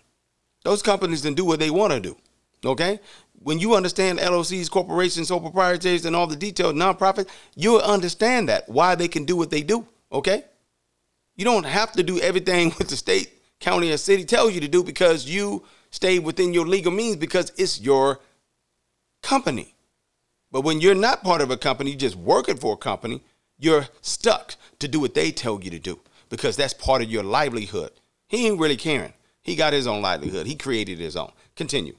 Those 0.63 0.82
companies 0.82 1.22
can 1.22 1.34
do 1.34 1.46
what 1.46 1.60
they 1.60 1.70
want 1.70 1.94
to 1.94 2.00
do. 2.00 2.18
Okay? 2.66 3.00
When 3.42 3.60
you 3.60 3.75
understand 3.75 4.20
LLCs, 4.20 4.70
corporations, 4.70 5.30
sole 5.30 5.39
proprietaries, 5.39 6.06
and 6.06 6.16
all 6.16 6.28
the 6.28 6.36
detailed 6.36 6.75
nonprofits, 6.75 7.30
you'll 7.56 7.80
understand 7.80 8.50
that, 8.50 8.68
why 8.68 8.96
they 8.96 9.08
can 9.08 9.24
do 9.24 9.38
what 9.38 9.50
they 9.50 9.62
do. 9.62 9.88
Okay? 10.12 10.44
You 11.36 11.46
don't 11.46 11.66
have 11.66 11.94
to 11.94 12.04
do 12.04 12.20
everything 12.20 12.72
what 12.78 12.89
the 12.89 12.98
state, 12.98 13.32
county, 13.60 13.92
or 13.92 13.98
city 13.98 14.25
tells 14.25 14.54
you 14.54 14.62
to 14.62 14.68
do 14.68 14.84
because 14.84 15.25
you 15.25 15.63
stay 15.92 16.20
within 16.20 16.54
your 16.54 16.68
legal 16.68 16.92
means 16.92 17.16
because 17.16 17.51
it's 17.58 17.80
your 17.80 18.20
company. 19.21 19.75
But 20.51 20.61
when 20.61 20.81
you're 20.81 20.95
not 20.95 21.23
part 21.23 21.41
of 21.41 21.51
a 21.51 21.57
company, 21.57 21.95
just 21.95 22.15
working 22.15 22.57
for 22.57 22.73
a 22.73 22.77
company, 22.77 23.23
you're 23.57 23.88
stuck 24.01 24.55
to 24.79 24.88
do 24.88 24.99
what 24.99 25.13
they 25.13 25.31
tell 25.31 25.61
you 25.61 25.69
to 25.69 25.79
do 25.79 25.99
because 26.29 26.55
that's 26.55 26.73
part 26.73 27.01
of 27.01 27.11
your 27.11 27.23
livelihood. 27.23 27.91
He 28.27 28.47
ain't 28.47 28.59
really 28.59 28.77
caring. 28.77 29.13
He 29.41 29.55
got 29.55 29.73
his 29.73 29.88
own 29.88 30.01
livelihood. 30.01 30.47
He 30.47 30.55
created 30.55 30.99
his 30.99 31.15
own. 31.15 31.31
Continue. 31.55 31.95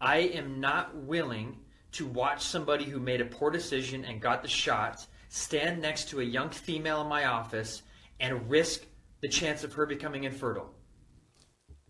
I 0.00 0.18
am 0.18 0.60
not 0.60 0.96
willing 0.96 1.58
to 1.92 2.06
watch 2.06 2.42
somebody 2.42 2.84
who 2.84 2.98
made 2.98 3.20
a 3.20 3.24
poor 3.24 3.50
decision 3.50 4.04
and 4.04 4.20
got 4.20 4.42
the 4.42 4.48
shot 4.48 5.06
stand 5.28 5.82
next 5.82 6.08
to 6.10 6.20
a 6.20 6.24
young 6.24 6.50
female 6.50 7.00
in 7.00 7.08
my 7.08 7.24
office 7.24 7.82
and 8.20 8.48
risk 8.48 8.82
the 9.20 9.28
chance 9.28 9.64
of 9.64 9.72
her 9.72 9.86
becoming 9.86 10.24
infertile. 10.24 10.70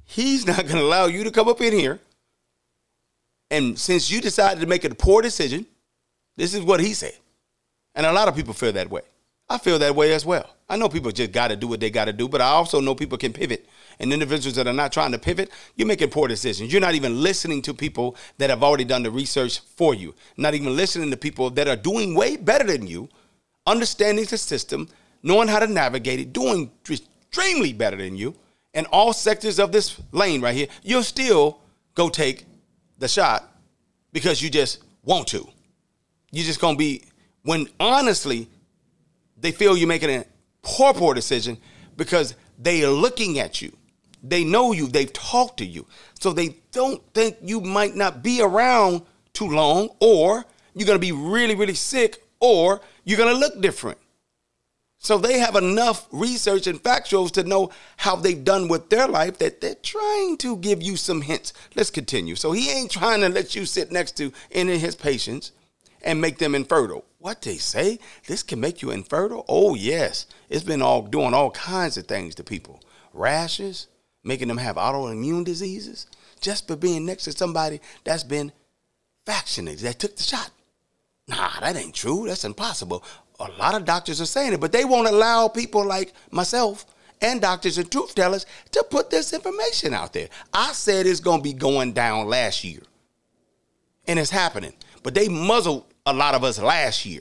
He's 0.04 0.46
not 0.46 0.56
going 0.56 0.76
to 0.76 0.82
allow 0.82 1.06
you 1.06 1.24
to 1.24 1.30
come 1.30 1.48
up 1.48 1.60
in 1.60 1.72
here. 1.72 2.00
And 3.54 3.78
since 3.78 4.10
you 4.10 4.20
decided 4.20 4.60
to 4.62 4.66
make 4.66 4.82
a 4.82 4.92
poor 4.92 5.22
decision, 5.22 5.64
this 6.36 6.54
is 6.54 6.62
what 6.62 6.80
he 6.80 6.92
said. 6.92 7.16
And 7.94 8.04
a 8.04 8.12
lot 8.12 8.26
of 8.26 8.34
people 8.34 8.52
feel 8.52 8.72
that 8.72 8.90
way. 8.90 9.02
I 9.48 9.58
feel 9.58 9.78
that 9.78 9.94
way 9.94 10.12
as 10.12 10.26
well. 10.26 10.50
I 10.68 10.76
know 10.76 10.88
people 10.88 11.12
just 11.12 11.30
got 11.30 11.48
to 11.48 11.56
do 11.56 11.68
what 11.68 11.78
they 11.78 11.88
got 11.88 12.06
to 12.06 12.12
do, 12.12 12.26
but 12.26 12.40
I 12.40 12.48
also 12.48 12.80
know 12.80 12.96
people 12.96 13.16
can 13.16 13.32
pivot. 13.32 13.68
And 14.00 14.12
individuals 14.12 14.56
that 14.56 14.66
are 14.66 14.72
not 14.72 14.90
trying 14.90 15.12
to 15.12 15.20
pivot, 15.20 15.52
you're 15.76 15.86
making 15.86 16.10
poor 16.10 16.26
decisions. 16.26 16.72
You're 16.72 16.80
not 16.80 16.96
even 16.96 17.22
listening 17.22 17.62
to 17.62 17.74
people 17.74 18.16
that 18.38 18.50
have 18.50 18.64
already 18.64 18.84
done 18.84 19.04
the 19.04 19.10
research 19.12 19.60
for 19.60 19.94
you, 19.94 20.16
not 20.36 20.54
even 20.54 20.74
listening 20.74 21.12
to 21.12 21.16
people 21.16 21.48
that 21.50 21.68
are 21.68 21.76
doing 21.76 22.16
way 22.16 22.36
better 22.36 22.64
than 22.64 22.88
you, 22.88 23.08
understanding 23.68 24.24
the 24.24 24.36
system, 24.36 24.88
knowing 25.22 25.46
how 25.46 25.60
to 25.60 25.68
navigate 25.68 26.18
it, 26.18 26.32
doing 26.32 26.72
extremely 26.90 27.72
better 27.72 27.98
than 27.98 28.16
you 28.16 28.34
in 28.72 28.84
all 28.86 29.12
sectors 29.12 29.60
of 29.60 29.70
this 29.70 30.00
lane 30.10 30.40
right 30.40 30.56
here. 30.56 30.66
You'll 30.82 31.04
still 31.04 31.60
go 31.94 32.08
take 32.08 32.46
the 33.04 33.08
shot 33.08 33.52
because 34.12 34.40
you 34.42 34.48
just 34.48 34.82
want 35.04 35.28
to. 35.28 35.46
You're 36.32 36.46
just 36.46 36.58
to 36.74 36.78
be, 36.78 37.04
when 37.42 37.68
honestly, 37.78 38.48
they 39.36 39.52
feel 39.52 39.76
you're 39.76 39.86
making 39.86 40.10
a 40.10 40.24
poor, 40.62 40.94
poor 40.94 41.12
decision 41.12 41.58
because 41.96 42.34
they 42.58 42.82
are 42.82 42.90
looking 42.90 43.38
at 43.38 43.60
you. 43.60 43.76
They 44.22 44.42
know 44.42 44.72
you, 44.72 44.86
they've 44.88 45.12
talked 45.12 45.58
to 45.58 45.66
you. 45.66 45.86
So 46.18 46.32
they 46.32 46.56
don't 46.72 47.02
think 47.12 47.36
you 47.42 47.60
might 47.60 47.94
not 47.94 48.22
be 48.22 48.40
around 48.40 49.02
too 49.34 49.48
long, 49.48 49.90
or 50.00 50.46
you're 50.74 50.86
gonna 50.86 50.98
be 50.98 51.12
really, 51.12 51.54
really 51.54 51.74
sick, 51.74 52.22
or 52.40 52.80
you're 53.04 53.18
gonna 53.18 53.38
look 53.38 53.60
different. 53.60 53.98
So 55.04 55.18
they 55.18 55.38
have 55.38 55.54
enough 55.54 56.08
research 56.12 56.66
and 56.66 56.82
factuals 56.82 57.30
to 57.32 57.44
know 57.44 57.70
how 57.98 58.16
they've 58.16 58.42
done 58.42 58.68
with 58.68 58.88
their 58.88 59.06
life 59.06 59.36
that 59.36 59.60
they're 59.60 59.74
trying 59.74 60.38
to 60.38 60.56
give 60.56 60.82
you 60.82 60.96
some 60.96 61.20
hints. 61.20 61.52
Let's 61.74 61.90
continue. 61.90 62.36
So 62.36 62.52
he 62.52 62.70
ain't 62.70 62.90
trying 62.90 63.20
to 63.20 63.28
let 63.28 63.54
you 63.54 63.66
sit 63.66 63.92
next 63.92 64.16
to 64.16 64.32
any 64.50 64.76
of 64.76 64.80
his 64.80 64.94
patients 64.94 65.52
and 66.00 66.22
make 66.22 66.38
them 66.38 66.54
infertile. 66.54 67.04
What 67.18 67.42
they 67.42 67.56
say? 67.56 67.98
This 68.26 68.42
can 68.42 68.60
make 68.60 68.80
you 68.80 68.92
infertile? 68.92 69.44
Oh, 69.46 69.74
yes. 69.74 70.24
It's 70.48 70.64
been 70.64 70.80
all 70.80 71.02
doing 71.02 71.34
all 71.34 71.50
kinds 71.50 71.98
of 71.98 72.06
things 72.06 72.34
to 72.36 72.42
people. 72.42 72.80
Rashes, 73.12 73.88
making 74.22 74.48
them 74.48 74.56
have 74.56 74.76
autoimmune 74.76 75.44
diseases, 75.44 76.06
just 76.40 76.66
for 76.66 76.76
being 76.76 77.04
next 77.04 77.24
to 77.24 77.32
somebody 77.32 77.82
that's 78.04 78.24
been 78.24 78.52
vaccinated, 79.26 79.80
that 79.80 79.98
took 79.98 80.16
the 80.16 80.22
shot. 80.22 80.50
Nah, 81.28 81.60
that 81.60 81.76
ain't 81.76 81.94
true. 81.94 82.26
That's 82.26 82.44
impossible. 82.44 83.04
A 83.40 83.50
lot 83.58 83.74
of 83.74 83.84
doctors 83.84 84.20
are 84.20 84.26
saying 84.26 84.52
it, 84.52 84.60
but 84.60 84.72
they 84.72 84.84
won't 84.84 85.08
allow 85.08 85.48
people 85.48 85.84
like 85.84 86.12
myself 86.30 86.86
and 87.20 87.40
doctors 87.40 87.78
and 87.78 87.90
truth 87.90 88.14
tellers 88.14 88.46
to 88.70 88.84
put 88.90 89.10
this 89.10 89.32
information 89.32 89.94
out 89.94 90.12
there. 90.12 90.28
I 90.52 90.72
said 90.72 91.06
it's 91.06 91.20
going 91.20 91.40
to 91.40 91.42
be 91.42 91.52
going 91.52 91.92
down 91.92 92.26
last 92.26 92.62
year, 92.62 92.80
and 94.06 94.18
it's 94.18 94.30
happening. 94.30 94.74
But 95.02 95.14
they 95.14 95.28
muzzled 95.28 95.86
a 96.06 96.12
lot 96.12 96.34
of 96.34 96.44
us 96.44 96.60
last 96.60 97.04
year 97.04 97.20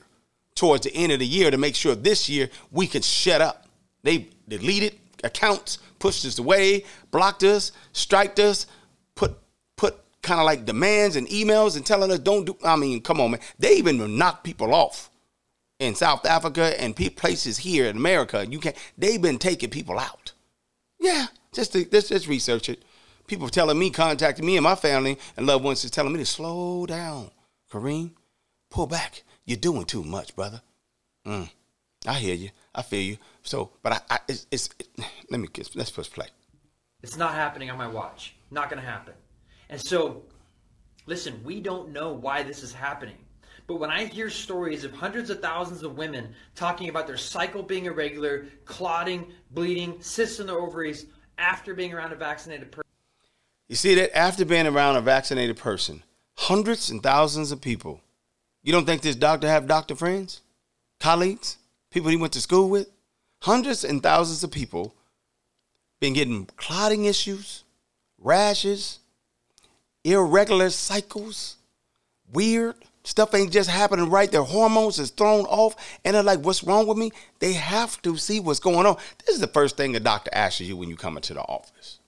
towards 0.55 0.86
the 0.86 0.96
end 0.96 1.12
of 1.12 1.20
the 1.20 1.25
year 1.25 1.50
to 1.50 1.58
make 1.58 1.75
sure 1.75 1.96
this 1.96 2.29
year 2.29 2.50
we 2.72 2.86
could 2.86 3.03
shut 3.03 3.41
up. 3.41 3.65
They 4.03 4.29
deleted 4.48 5.00
accounts, 5.24 5.79
pushed 6.00 6.25
us 6.25 6.38
away, 6.38 6.86
blocked 7.12 7.43
us, 7.43 7.72
striked 7.93 8.39
us, 8.39 8.67
put 9.15 9.36
put 9.77 10.00
kind 10.22 10.39
of 10.39 10.46
like 10.46 10.65
demands 10.65 11.15
and 11.15 11.27
emails 11.27 11.75
and 11.75 11.86
telling 11.86 12.12
us 12.12 12.20
don't 12.20 12.46
do. 12.46 12.58
I 12.63 12.75
mean, 12.75 13.01
come 13.01 13.20
on, 13.20 13.32
man. 13.32 13.39
They 13.58 13.75
even 13.77 14.17
knocked 14.17 14.43
people 14.43 14.74
off 14.74 15.10
in 15.84 15.96
South 15.96 16.25
Africa 16.25 16.80
and 16.82 16.96
places 16.96 17.58
here 17.58 17.86
in 17.86 17.98
America. 17.98 18.46
You 18.50 18.60
can't. 18.60 18.75
They've 18.98 19.22
been 19.22 19.38
taking 19.38 19.70
people 19.70 20.00
out. 20.00 20.32
Yeah, 21.00 21.28
just 21.54 21.74
to, 21.74 21.86
just 21.86 22.10
just 22.10 22.28
research 22.28 22.70
it. 22.70 22.84
People 23.28 23.50
telling 23.50 23.80
me, 23.80 23.90
contacting 23.90 24.46
me 24.46 24.58
and 24.58 24.63
my 24.63 24.75
family 24.75 25.18
and 25.38 25.46
loved 25.46 25.63
ones 25.63 25.84
is 25.84 25.92
telling 25.92 26.13
me 26.13 26.20
to 26.20 26.25
slow 26.25 26.86
down, 26.86 27.32
Kareem 27.72 28.12
pull 28.70 28.88
back. 28.88 29.24
You're 29.46 29.58
doing 29.58 29.86
too 29.86 30.04
much, 30.04 30.36
brother. 30.36 30.62
Mm, 31.25 31.50
I 32.08 32.13
hear 32.13 32.36
you. 32.36 32.50
I 32.74 32.82
feel 32.82 33.02
you. 33.02 33.18
So, 33.44 33.72
but 33.82 33.94
I, 33.94 34.00
I 34.10 34.20
it's, 34.28 34.48
it's 34.52 34.70
it, 34.80 34.88
let 35.30 35.40
me 35.40 35.48
let's 35.75 35.92
push 35.92 36.10
play. 36.10 36.28
It's 37.02 37.18
not 37.18 37.34
happening 37.34 37.70
on 37.70 37.78
my 37.78 37.88
watch. 37.88 38.36
Not 38.52 38.70
to 38.70 38.80
happen. 38.80 39.13
And 39.70 39.80
so, 39.80 40.24
listen, 41.06 41.42
we 41.44 41.60
don't 41.60 41.92
know 41.92 42.13
why 42.13 42.44
this 42.44 42.63
is 42.63 42.74
happening. 42.74 43.18
But 43.67 43.75
when 43.75 43.89
I 43.89 44.05
hear 44.05 44.29
stories 44.29 44.84
of 44.84 44.91
hundreds 44.91 45.29
of 45.29 45.41
thousands 45.41 45.84
of 45.84 45.98
women 45.98 46.34
talking 46.55 46.89
about 46.89 47.08
their 47.08 47.17
cycle 47.17 47.63
being 47.63 47.86
irregular, 47.86 48.46
clotting, 48.65 49.32
bleeding, 49.51 50.01
cysts 50.01 50.39
in 50.39 50.48
their 50.48 50.60
ovaries 50.60 51.05
after 51.38 51.74
being 51.74 51.93
around 51.93 52.12
a 52.12 52.15
vaccinated 52.15 52.72
person. 52.72 52.89
You 53.70 53.75
see 53.75 53.96
that 53.96 54.15
after 54.17 54.46
being 54.46 54.67
around 54.67 54.98
a 54.98 55.01
vaccinated 55.01 55.58
person, 55.58 56.03
hundreds 56.36 56.89
and 56.89 57.01
thousands 57.01 57.51
of 57.51 57.62
people 57.62 58.01
you 58.63 58.72
don't 58.72 58.86
think 58.86 59.01
this 59.01 59.17
doctor 59.17 59.48
have 59.48 59.67
doctor 59.67 59.93
friends, 59.93 60.41
colleagues, 61.00 61.58
people 61.91 62.10
he 62.10 62.15
went 62.15 62.32
to 62.34 62.41
school 62.41 62.70
with? 62.70 62.89
Hundreds 63.41 63.84
and 63.84 64.01
thousands 64.01 64.41
of 64.41 64.51
people 64.51 64.96
been 66.00 66.13
getting 66.13 66.46
clotting 66.55 67.03
issues, 67.03 67.65
rashes, 68.17 69.00
irregular 70.05 70.70
cycles, 70.70 71.58
weird 72.32 72.75
stuff 73.04 73.34
ain't 73.34 73.52
just 73.52 73.70
happening 73.70 74.10
right. 74.10 74.32
Their 74.32 74.44
hormones 74.44 75.00
is 75.00 75.10
thrown 75.12 75.46
off, 75.46 75.76
and 76.04 76.16
they're 76.16 76.24
like, 76.24 76.40
"What's 76.40 76.64
wrong 76.64 76.88
with 76.88 76.98
me?" 76.98 77.12
They 77.40 77.54
have 77.54 78.02
to 78.04 78.18
see 78.18 78.40
what's 78.40 78.60
going 78.60 78.86
on. 78.86 78.98
This 79.26 79.36
is 79.36 79.42
the 79.42 79.48
first 79.48 79.78
thing 79.78 79.96
a 79.96 80.00
doctor 80.00 80.32
asks 80.34 80.62
you 80.62 80.78
when 80.78 80.90
you 80.90 80.96
come 80.96 81.18
into 81.18 81.34
the 81.34 81.42
office. 81.42 82.00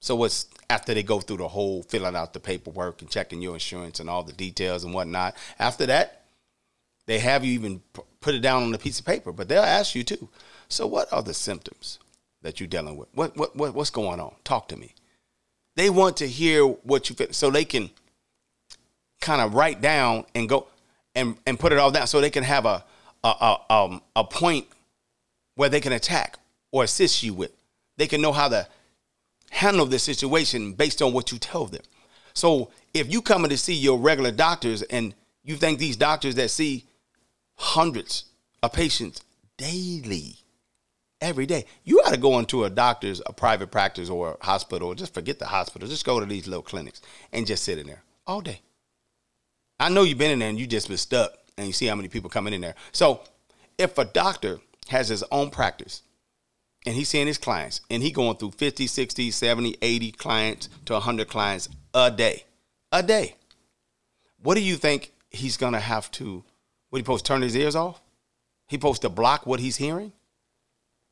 So 0.00 0.16
what's 0.16 0.46
after 0.70 0.94
they 0.94 1.02
go 1.02 1.20
through 1.20 1.38
the 1.38 1.48
whole 1.48 1.82
filling 1.82 2.16
out 2.16 2.32
the 2.32 2.40
paperwork 2.40 3.02
and 3.02 3.10
checking 3.10 3.42
your 3.42 3.54
insurance 3.54 4.00
and 4.00 4.08
all 4.08 4.22
the 4.22 4.32
details 4.32 4.84
and 4.84 4.94
whatnot. 4.94 5.36
After 5.58 5.84
that, 5.86 6.22
they 7.06 7.18
have 7.18 7.44
you 7.44 7.52
even 7.54 7.82
put 8.20 8.34
it 8.34 8.40
down 8.40 8.62
on 8.62 8.72
a 8.72 8.78
piece 8.78 9.00
of 9.00 9.04
paper, 9.04 9.32
but 9.32 9.48
they'll 9.48 9.62
ask 9.62 9.94
you 9.94 10.04
too. 10.04 10.28
So 10.68 10.86
what 10.86 11.12
are 11.12 11.22
the 11.22 11.34
symptoms 11.34 11.98
that 12.42 12.60
you're 12.60 12.68
dealing 12.68 12.96
with? 12.96 13.08
What 13.14 13.36
what, 13.36 13.56
what 13.56 13.74
what's 13.74 13.90
going 13.90 14.20
on? 14.20 14.34
Talk 14.44 14.68
to 14.68 14.76
me. 14.76 14.94
They 15.76 15.90
want 15.90 16.16
to 16.18 16.28
hear 16.28 16.64
what 16.64 17.10
you 17.10 17.16
feel 17.16 17.32
so 17.32 17.50
they 17.50 17.64
can 17.64 17.90
kind 19.20 19.40
of 19.40 19.54
write 19.54 19.80
down 19.80 20.24
and 20.34 20.48
go 20.48 20.66
and 21.14 21.36
and 21.46 21.58
put 21.58 21.72
it 21.72 21.78
all 21.78 21.90
down 21.90 22.06
so 22.06 22.20
they 22.20 22.30
can 22.30 22.44
have 22.44 22.66
a 22.66 22.84
a 23.24 23.28
a, 23.28 23.74
um, 23.74 24.02
a 24.16 24.24
point 24.24 24.66
where 25.54 25.68
they 25.68 25.80
can 25.80 25.92
attack 25.92 26.38
or 26.72 26.84
assist 26.84 27.22
you 27.22 27.34
with. 27.34 27.52
They 27.96 28.06
can 28.06 28.22
know 28.22 28.32
how 28.32 28.48
to 28.48 28.66
handle 29.50 29.86
the 29.86 29.98
situation 29.98 30.72
based 30.72 31.02
on 31.02 31.12
what 31.12 31.32
you 31.32 31.38
tell 31.38 31.66
them. 31.66 31.82
So 32.34 32.70
if 32.94 33.12
you 33.12 33.20
come 33.20 33.44
in 33.44 33.50
to 33.50 33.58
see 33.58 33.74
your 33.74 33.98
regular 33.98 34.30
doctors 34.30 34.82
and 34.82 35.14
you 35.42 35.56
think 35.56 35.78
these 35.78 35.96
doctors 35.96 36.36
that 36.36 36.50
see 36.50 36.86
hundreds 37.56 38.24
of 38.62 38.72
patients 38.72 39.20
daily, 39.56 40.36
every 41.20 41.46
day, 41.46 41.66
you 41.84 42.00
got 42.02 42.14
to 42.14 42.18
go 42.18 42.38
into 42.38 42.64
a 42.64 42.70
doctor's, 42.70 43.20
a 43.26 43.32
private 43.32 43.70
practice 43.70 44.08
or 44.08 44.38
a 44.40 44.44
hospital, 44.44 44.88
or 44.88 44.94
just 44.94 45.12
forget 45.14 45.38
the 45.38 45.46
hospital. 45.46 45.88
Just 45.88 46.04
go 46.04 46.20
to 46.20 46.26
these 46.26 46.46
little 46.46 46.62
clinics 46.62 47.00
and 47.32 47.46
just 47.46 47.64
sit 47.64 47.78
in 47.78 47.86
there 47.86 48.02
all 48.26 48.40
day. 48.40 48.60
I 49.80 49.88
know 49.88 50.02
you've 50.02 50.18
been 50.18 50.30
in 50.30 50.38
there 50.38 50.50
and 50.50 50.60
you 50.60 50.66
just 50.66 50.88
been 50.88 50.98
stuck 50.98 51.32
and 51.56 51.66
you 51.66 51.72
see 51.72 51.86
how 51.86 51.94
many 51.94 52.08
people 52.08 52.30
coming 52.30 52.52
in 52.52 52.60
there. 52.60 52.74
So 52.92 53.22
if 53.78 53.96
a 53.96 54.04
doctor 54.04 54.60
has 54.88 55.08
his 55.08 55.24
own 55.32 55.50
practice 55.50 56.02
and 56.84 56.94
he's 56.94 57.08
seeing 57.08 57.26
his 57.26 57.38
clients 57.38 57.80
and 57.90 58.02
he 58.02 58.10
going 58.10 58.36
through 58.36 58.52
50 58.52 58.86
60 58.86 59.30
70 59.30 59.76
80 59.80 60.12
clients 60.12 60.68
to 60.84 60.94
100 60.94 61.28
clients 61.28 61.68
a 61.94 62.10
day 62.10 62.44
a 62.92 63.02
day 63.02 63.36
what 64.42 64.54
do 64.54 64.62
you 64.62 64.76
think 64.76 65.12
he's 65.30 65.56
going 65.56 65.72
to 65.72 65.80
have 65.80 66.10
to 66.12 66.42
what 66.88 66.98
he 66.98 67.02
supposed 67.02 67.26
turn 67.26 67.42
his 67.42 67.56
ears 67.56 67.76
off 67.76 68.00
he 68.68 68.76
supposed 68.76 69.02
to 69.02 69.08
block 69.08 69.46
what 69.46 69.60
he's 69.60 69.76
hearing 69.76 70.12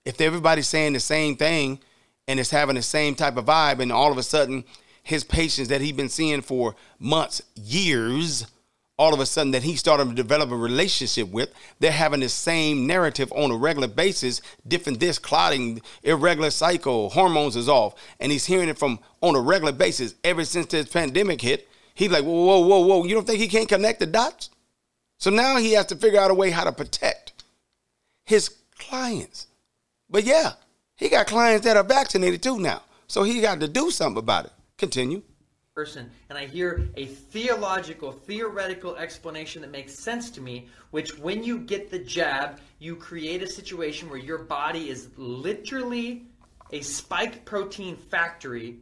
if 0.04 0.20
everybody's 0.20 0.68
saying 0.68 0.92
the 0.92 1.00
same 1.00 1.36
thing 1.36 1.78
and 2.26 2.40
it's 2.40 2.50
having 2.50 2.76
the 2.76 2.82
same 2.82 3.14
type 3.14 3.36
of 3.36 3.46
vibe 3.46 3.80
and 3.80 3.92
all 3.92 4.10
of 4.10 4.18
a 4.18 4.22
sudden 4.22 4.64
his 5.02 5.24
patients 5.24 5.68
that 5.68 5.80
he's 5.80 5.92
been 5.92 6.08
seeing 6.08 6.40
for 6.42 6.74
months 6.98 7.42
years 7.54 8.46
all 8.98 9.14
of 9.14 9.20
a 9.20 9.26
sudden 9.26 9.52
that 9.52 9.62
he 9.62 9.76
started 9.76 10.08
to 10.08 10.14
develop 10.14 10.50
a 10.50 10.56
relationship 10.56 11.28
with, 11.28 11.52
they're 11.78 11.92
having 11.92 12.20
the 12.20 12.28
same 12.28 12.86
narrative 12.86 13.32
on 13.32 13.50
a 13.50 13.56
regular 13.56 13.86
basis, 13.86 14.42
different 14.66 14.98
this, 14.98 15.18
clotting, 15.18 15.80
irregular 16.02 16.50
cycle, 16.50 17.10
hormones 17.10 17.54
is 17.54 17.68
off. 17.68 17.94
And 18.18 18.32
he's 18.32 18.46
hearing 18.46 18.68
it 18.68 18.78
from 18.78 18.98
on 19.20 19.36
a 19.36 19.40
regular 19.40 19.72
basis 19.72 20.14
ever 20.24 20.44
since 20.44 20.66
this 20.66 20.88
pandemic 20.88 21.40
hit. 21.40 21.68
He's 21.94 22.10
like, 22.10 22.24
whoa, 22.24 22.44
whoa, 22.44 22.60
whoa, 22.60 22.86
whoa. 22.86 23.04
You 23.04 23.14
don't 23.14 23.26
think 23.26 23.38
he 23.38 23.48
can't 23.48 23.68
connect 23.68 24.00
the 24.00 24.06
dots? 24.06 24.50
So 25.18 25.30
now 25.30 25.56
he 25.56 25.72
has 25.72 25.86
to 25.86 25.96
figure 25.96 26.20
out 26.20 26.30
a 26.30 26.34
way 26.34 26.50
how 26.50 26.64
to 26.64 26.72
protect 26.72 27.44
his 28.24 28.48
clients. 28.78 29.46
But 30.10 30.24
yeah, 30.24 30.52
he 30.96 31.08
got 31.08 31.26
clients 31.26 31.64
that 31.64 31.76
are 31.76 31.84
vaccinated 31.84 32.42
too 32.42 32.58
now. 32.58 32.82
So 33.06 33.22
he 33.22 33.40
got 33.40 33.60
to 33.60 33.68
do 33.68 33.90
something 33.90 34.18
about 34.18 34.46
it. 34.46 34.52
Continue. 34.76 35.22
Person, 35.78 36.10
and 36.28 36.36
I 36.36 36.46
hear 36.46 36.88
a 36.96 37.06
theological, 37.06 38.10
theoretical 38.10 38.96
explanation 38.96 39.62
that 39.62 39.70
makes 39.70 39.96
sense 39.96 40.28
to 40.30 40.40
me, 40.40 40.66
which 40.90 41.16
when 41.18 41.44
you 41.44 41.60
get 41.60 41.88
the 41.88 42.00
jab, 42.00 42.58
you 42.80 42.96
create 42.96 43.44
a 43.44 43.46
situation 43.46 44.10
where 44.10 44.18
your 44.18 44.38
body 44.38 44.90
is 44.90 45.10
literally 45.16 46.24
a 46.72 46.80
spike 46.80 47.44
protein 47.44 47.94
factory. 47.94 48.78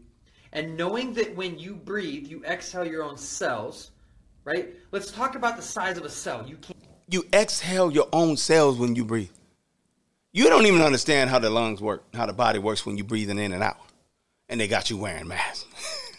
And 0.54 0.74
knowing 0.74 1.12
that 1.12 1.36
when 1.36 1.58
you 1.58 1.74
breathe, 1.74 2.28
you 2.28 2.42
exhale 2.46 2.86
your 2.86 3.02
own 3.02 3.18
cells, 3.18 3.90
right? 4.46 4.74
Let's 4.90 5.10
talk 5.10 5.34
about 5.34 5.56
the 5.56 5.62
size 5.62 5.98
of 5.98 6.06
a 6.06 6.08
cell. 6.08 6.46
You 6.48 6.56
can't. 6.56 6.78
You 7.10 7.26
exhale 7.30 7.92
your 7.92 8.08
own 8.10 8.38
cells 8.38 8.78
when 8.78 8.96
you 8.96 9.04
breathe. 9.04 9.28
You 10.32 10.48
don't 10.48 10.64
even 10.64 10.80
understand 10.80 11.28
how 11.28 11.40
the 11.40 11.50
lungs 11.50 11.82
work, 11.82 12.04
how 12.14 12.24
the 12.24 12.32
body 12.32 12.58
works 12.58 12.86
when 12.86 12.96
you're 12.96 13.04
breathing 13.04 13.38
in 13.38 13.52
and 13.52 13.62
out. 13.62 13.80
And 14.48 14.58
they 14.58 14.66
got 14.66 14.88
you 14.88 14.96
wearing 14.96 15.28
masks. 15.28 15.66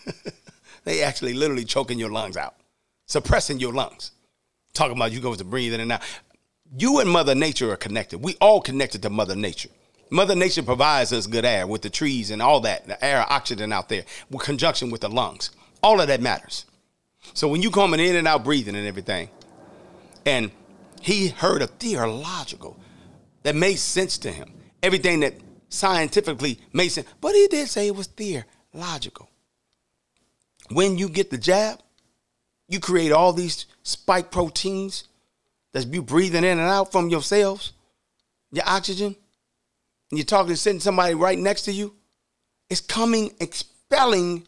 they 0.88 1.04
actually 1.04 1.34
literally 1.34 1.66
choking 1.66 2.00
your 2.00 2.12
lungs 2.12 2.38
out, 2.38 2.56
suppressing 3.06 3.60
your 3.60 3.74
lungs. 3.74 4.12
Talking 4.74 4.96
about 4.96 5.12
you 5.12 5.20
go 5.20 5.34
to 5.34 5.44
breathe 5.44 5.74
in 5.74 5.80
and 5.80 5.92
out. 5.92 6.02
You 6.78 7.00
and 7.00 7.10
Mother 7.10 7.36
Nature 7.36 7.72
are 7.72 7.78
connected. 7.78 8.20
We 8.20 8.36
all 8.40 8.62
connected 8.62 9.02
to 9.04 9.10
Mother 9.10 9.36
Nature. 9.36 9.70
Mother 10.10 10.36
Nature 10.36 10.64
provides 10.64 11.12
us 11.12 11.28
good 11.28 11.46
air 11.46 11.68
with 11.68 11.82
the 11.82 11.90
trees 11.90 12.32
and 12.32 12.42
all 12.42 12.62
that, 12.62 12.88
the 12.88 13.04
air, 13.04 13.26
oxygen 13.30 13.74
out 13.74 13.90
there, 13.90 14.04
with 14.30 14.44
conjunction 14.44 14.90
with 14.90 15.02
the 15.02 15.10
lungs. 15.10 15.52
All 15.82 16.00
of 16.00 16.08
that 16.08 16.22
matters. 16.22 16.66
So 17.34 17.48
when 17.48 17.62
you 17.62 17.72
coming 17.72 18.00
in 18.00 18.16
and 18.16 18.28
out 18.28 18.44
breathing 18.44 18.76
and 18.76 18.88
everything, 18.88 19.30
and 20.26 20.52
he 21.02 21.30
heard 21.30 21.62
a 21.62 21.68
theological 21.68 22.78
that 23.44 23.56
made 23.56 23.78
sense 23.78 24.18
to 24.20 24.32
him. 24.32 24.54
Everything 24.84 25.22
that 25.22 25.36
scientifically 25.70 26.60
made 26.74 26.90
sense, 26.90 27.08
but 27.22 27.34
he 27.34 27.48
did 27.48 27.68
say 27.68 27.88
it 27.88 27.96
was 27.96 28.08
theological. 28.08 29.27
When 30.70 30.98
you 30.98 31.10
get 31.10 31.30
the 31.30 31.38
jab, 31.38 31.80
you 32.68 32.80
create 32.80 33.12
all 33.12 33.34
these 33.34 33.66
spike 33.84 34.32
proteins 34.32 35.06
that's 35.74 35.86
you 35.86 36.02
breathing 36.02 36.44
in 36.44 36.60
and 36.60 36.70
out 36.70 36.92
from 36.92 37.10
your 37.10 37.22
cells, 37.22 37.74
your 38.52 38.66
oxygen, 38.68 39.16
and 40.10 40.18
you're 40.18 40.26
talking 40.26 40.50
to 40.50 40.58
sitting 40.58 40.80
somebody 40.80 41.14
right 41.14 41.38
next 41.38 41.64
to 41.64 41.72
you, 41.72 41.94
it's 42.70 42.82
coming 42.82 43.34
expelling 43.40 44.48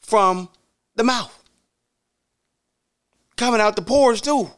from 0.00 0.48
the 0.96 1.04
mouth. 1.04 1.34
Coming 3.36 3.60
out 3.60 3.76
the 3.76 3.82
pores 3.82 4.20
too. 4.20 4.50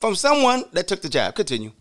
From 0.00 0.14
someone 0.14 0.64
that 0.72 0.88
took 0.88 1.00
the 1.00 1.08
jab. 1.08 1.34
Continue. 1.34 1.72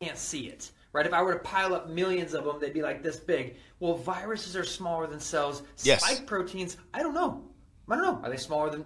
Can't 0.00 0.16
see 0.16 0.46
it. 0.46 0.70
Right? 0.92 1.06
If 1.06 1.12
I 1.12 1.22
were 1.22 1.34
to 1.34 1.40
pile 1.40 1.74
up 1.74 1.90
millions 1.90 2.32
of 2.32 2.44
them, 2.44 2.56
they'd 2.58 2.72
be 2.72 2.82
like 2.82 3.02
this 3.02 3.18
big. 3.18 3.56
Well, 3.80 3.94
viruses 3.94 4.56
are 4.56 4.64
smaller 4.64 5.06
than 5.06 5.20
cells. 5.20 5.62
Yes. 5.82 6.02
Spike 6.02 6.26
proteins, 6.26 6.78
I 6.94 7.02
don't 7.02 7.12
know. 7.14 7.44
I 7.88 7.94
don't 7.96 8.04
know. 8.04 8.20
Are 8.22 8.30
they 8.30 8.36
smaller 8.36 8.70
than 8.70 8.84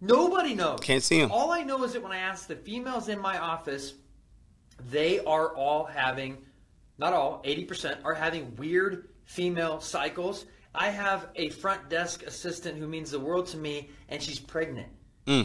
Nobody 0.00 0.54
knows. 0.54 0.80
Can't 0.80 1.02
see 1.02 1.20
them. 1.20 1.30
All 1.30 1.50
I 1.50 1.62
know 1.62 1.82
is 1.84 1.94
that 1.94 2.02
when 2.02 2.12
I 2.12 2.18
ask 2.18 2.46
the 2.46 2.56
females 2.56 3.08
in 3.08 3.18
my 3.18 3.38
office, 3.38 3.94
they 4.90 5.20
are 5.20 5.54
all 5.54 5.84
having, 5.84 6.38
not 6.98 7.12
all, 7.12 7.42
80% 7.44 8.04
are 8.04 8.14
having 8.14 8.54
weird 8.56 9.08
female 9.24 9.80
cycles. 9.80 10.46
I 10.74 10.90
have 10.90 11.28
a 11.34 11.48
front 11.48 11.88
desk 11.88 12.24
assistant 12.24 12.78
who 12.78 12.86
means 12.86 13.10
the 13.10 13.20
world 13.20 13.46
to 13.48 13.56
me, 13.56 13.88
and 14.10 14.22
she's 14.22 14.38
pregnant. 14.38 14.88
Hmm. 15.26 15.42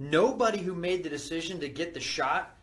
Nobody 0.00 0.58
who 0.58 0.74
made 0.74 1.04
the 1.04 1.08
decision 1.08 1.60
to 1.60 1.68
get 1.68 1.94
the 1.94 2.00
shot, 2.00 2.56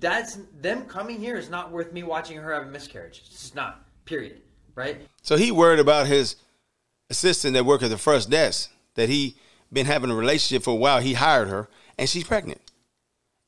that's 0.00 0.38
them 0.60 0.86
coming 0.86 1.20
here 1.20 1.36
is 1.36 1.50
not 1.50 1.70
worth 1.70 1.92
me 1.92 2.02
watching 2.02 2.38
her 2.38 2.54
have 2.54 2.62
a 2.62 2.70
miscarriage. 2.70 3.18
It's 3.18 3.28
just 3.28 3.54
not. 3.54 3.84
Period. 4.06 4.40
Right? 4.74 5.06
So 5.22 5.36
he 5.36 5.52
worried 5.52 5.78
about 5.78 6.06
his 6.06 6.36
assistant 7.10 7.54
that 7.54 7.64
worked 7.64 7.84
at 7.84 7.90
the 7.90 7.98
first 7.98 8.30
desk 8.30 8.70
that 8.94 9.08
he 9.08 9.36
been 9.72 9.86
having 9.86 10.10
a 10.10 10.14
relationship 10.14 10.62
for 10.62 10.70
a 10.70 10.76
while. 10.76 11.00
He 11.00 11.14
hired 11.14 11.48
her, 11.48 11.68
and 11.98 12.08
she's 12.08 12.24
pregnant, 12.24 12.60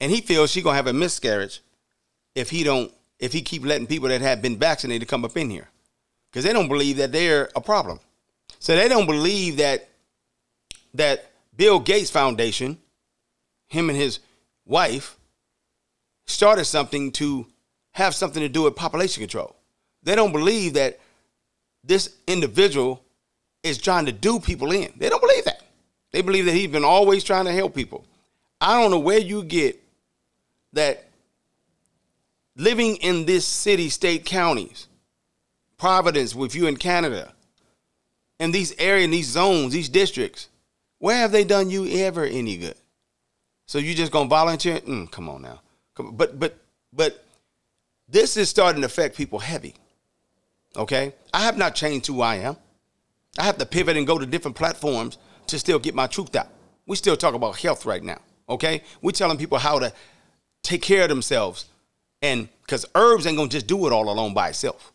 and 0.01 0.11
he 0.11 0.21
feels 0.21 0.51
she 0.51 0.63
gonna 0.63 0.77
have 0.77 0.87
a 0.87 0.93
miscarriage 0.93 1.61
if 2.35 2.51
he 2.51 2.65
don't 2.65 2.93
if 3.19 3.33
he 3.33 3.41
keep 3.41 3.65
letting 3.65 3.87
people 3.87 4.09
that 4.09 4.21
have 4.21 4.43
been 4.43 4.59
vaccinated 4.59 5.09
come 5.09 5.25
up 5.25 5.37
in 5.37 5.49
here 5.49 5.69
because 6.31 6.45
they 6.45 6.53
don't 6.53 6.69
believe 6.69 6.99
that 6.99 7.13
they're 7.13 7.49
a 7.57 7.61
problem. 7.61 7.99
So 8.59 8.77
they 8.77 8.89
don't 8.89 9.07
believe 9.07 9.57
that 9.57 9.89
that 10.95 11.31
Bill 11.57 11.81
Gates 11.81 12.11
Foundation, 12.11 12.79
him 13.69 13.89
and 13.89 13.99
his 13.99 14.19
wife, 14.67 15.17
started 16.27 16.65
something 16.65 17.13
to 17.13 17.47
have 17.93 18.15
something 18.15 18.43
to 18.43 18.49
do 18.49 18.63
with 18.63 18.77
population 18.77 19.23
control. 19.23 19.57
They 20.03 20.15
don't 20.15 20.33
believe 20.33 20.75
that 20.75 21.01
this 21.83 22.17
individual 22.27 23.03
is 23.67 23.79
trying 23.79 24.07
to 24.07 24.13
do 24.13 24.41
people 24.41 24.73
in. 24.73 24.93
They 24.97 25.09
don't 25.09 25.21
believe 25.21 25.45
that. 25.45 25.63
They 26.13 26.23
believe 26.23 26.47
that 26.47 26.53
he's 26.53 26.71
been 26.71 26.85
always 26.85 27.25
trying 27.25 27.45
to 27.45 27.53
help 27.53 27.75
people. 27.75 28.05
I 28.61 28.81
don't 28.81 28.91
know 28.91 28.99
where 28.99 29.19
you 29.19 29.43
get 29.43 29.83
that 30.73 31.05
living 32.57 32.97
in 32.97 33.27
this 33.27 33.45
city, 33.45 33.89
state, 33.89 34.25
counties, 34.25 34.89
Providence, 35.79 36.35
with 36.35 36.55
you 36.55 36.67
in 36.69 36.79
Canada, 36.79 37.35
in 38.41 38.51
these 38.51 38.75
areas, 38.79 39.11
these 39.11 39.27
zones, 39.27 39.75
these 39.75 39.91
districts, 39.91 40.49
where 40.99 41.17
have 41.17 41.33
they 41.33 41.45
done 41.45 41.69
you 41.69 41.87
ever 42.01 42.25
any 42.25 42.57
good? 42.57 42.77
So 43.67 43.79
you 43.79 43.95
just 43.95 44.13
gonna 44.13 44.29
volunteer? 44.29 44.81
Mm, 44.81 45.11
come 45.11 45.29
on 45.29 45.43
now. 45.43 45.61
Come, 45.95 46.17
but 46.17 46.39
but 46.39 46.59
but 46.93 47.23
this 48.09 48.37
is 48.37 48.49
starting 48.49 48.81
to 48.83 48.87
affect 48.87 49.17
people 49.17 49.39
heavy. 49.39 49.75
Okay, 50.77 51.13
I 51.35 51.41
have 51.43 51.59
not 51.59 51.75
changed 51.75 52.07
who 52.07 52.23
I 52.23 52.37
am. 52.37 52.57
I 53.39 53.45
have 53.45 53.59
to 53.59 53.67
pivot 53.67 53.97
and 53.97 54.07
go 54.07 54.19
to 54.19 54.27
different 54.27 54.57
platforms 54.57 55.19
to 55.49 55.59
still 55.59 55.79
get 55.79 55.95
my 55.95 56.07
truth 56.07 56.35
out. 56.37 56.49
We 56.87 56.97
still 56.97 57.17
talk 57.17 57.35
about 57.35 57.59
health 57.59 57.87
right 57.87 58.03
now. 58.03 58.19
Okay, 58.49 58.83
we're 59.03 59.11
telling 59.11 59.39
people 59.39 59.59
how 59.59 59.79
to 59.79 59.93
take 60.63 60.83
care 60.83 61.03
of 61.03 61.09
themselves, 61.09 61.67
and 62.23 62.49
because 62.63 62.87
herbs 62.95 63.27
ain't 63.27 63.37
gonna 63.37 63.49
just 63.49 63.67
do 63.67 63.87
it 63.87 63.93
all 63.93 64.09
alone 64.09 64.35
by 64.35 64.51
itself. 64.51 64.93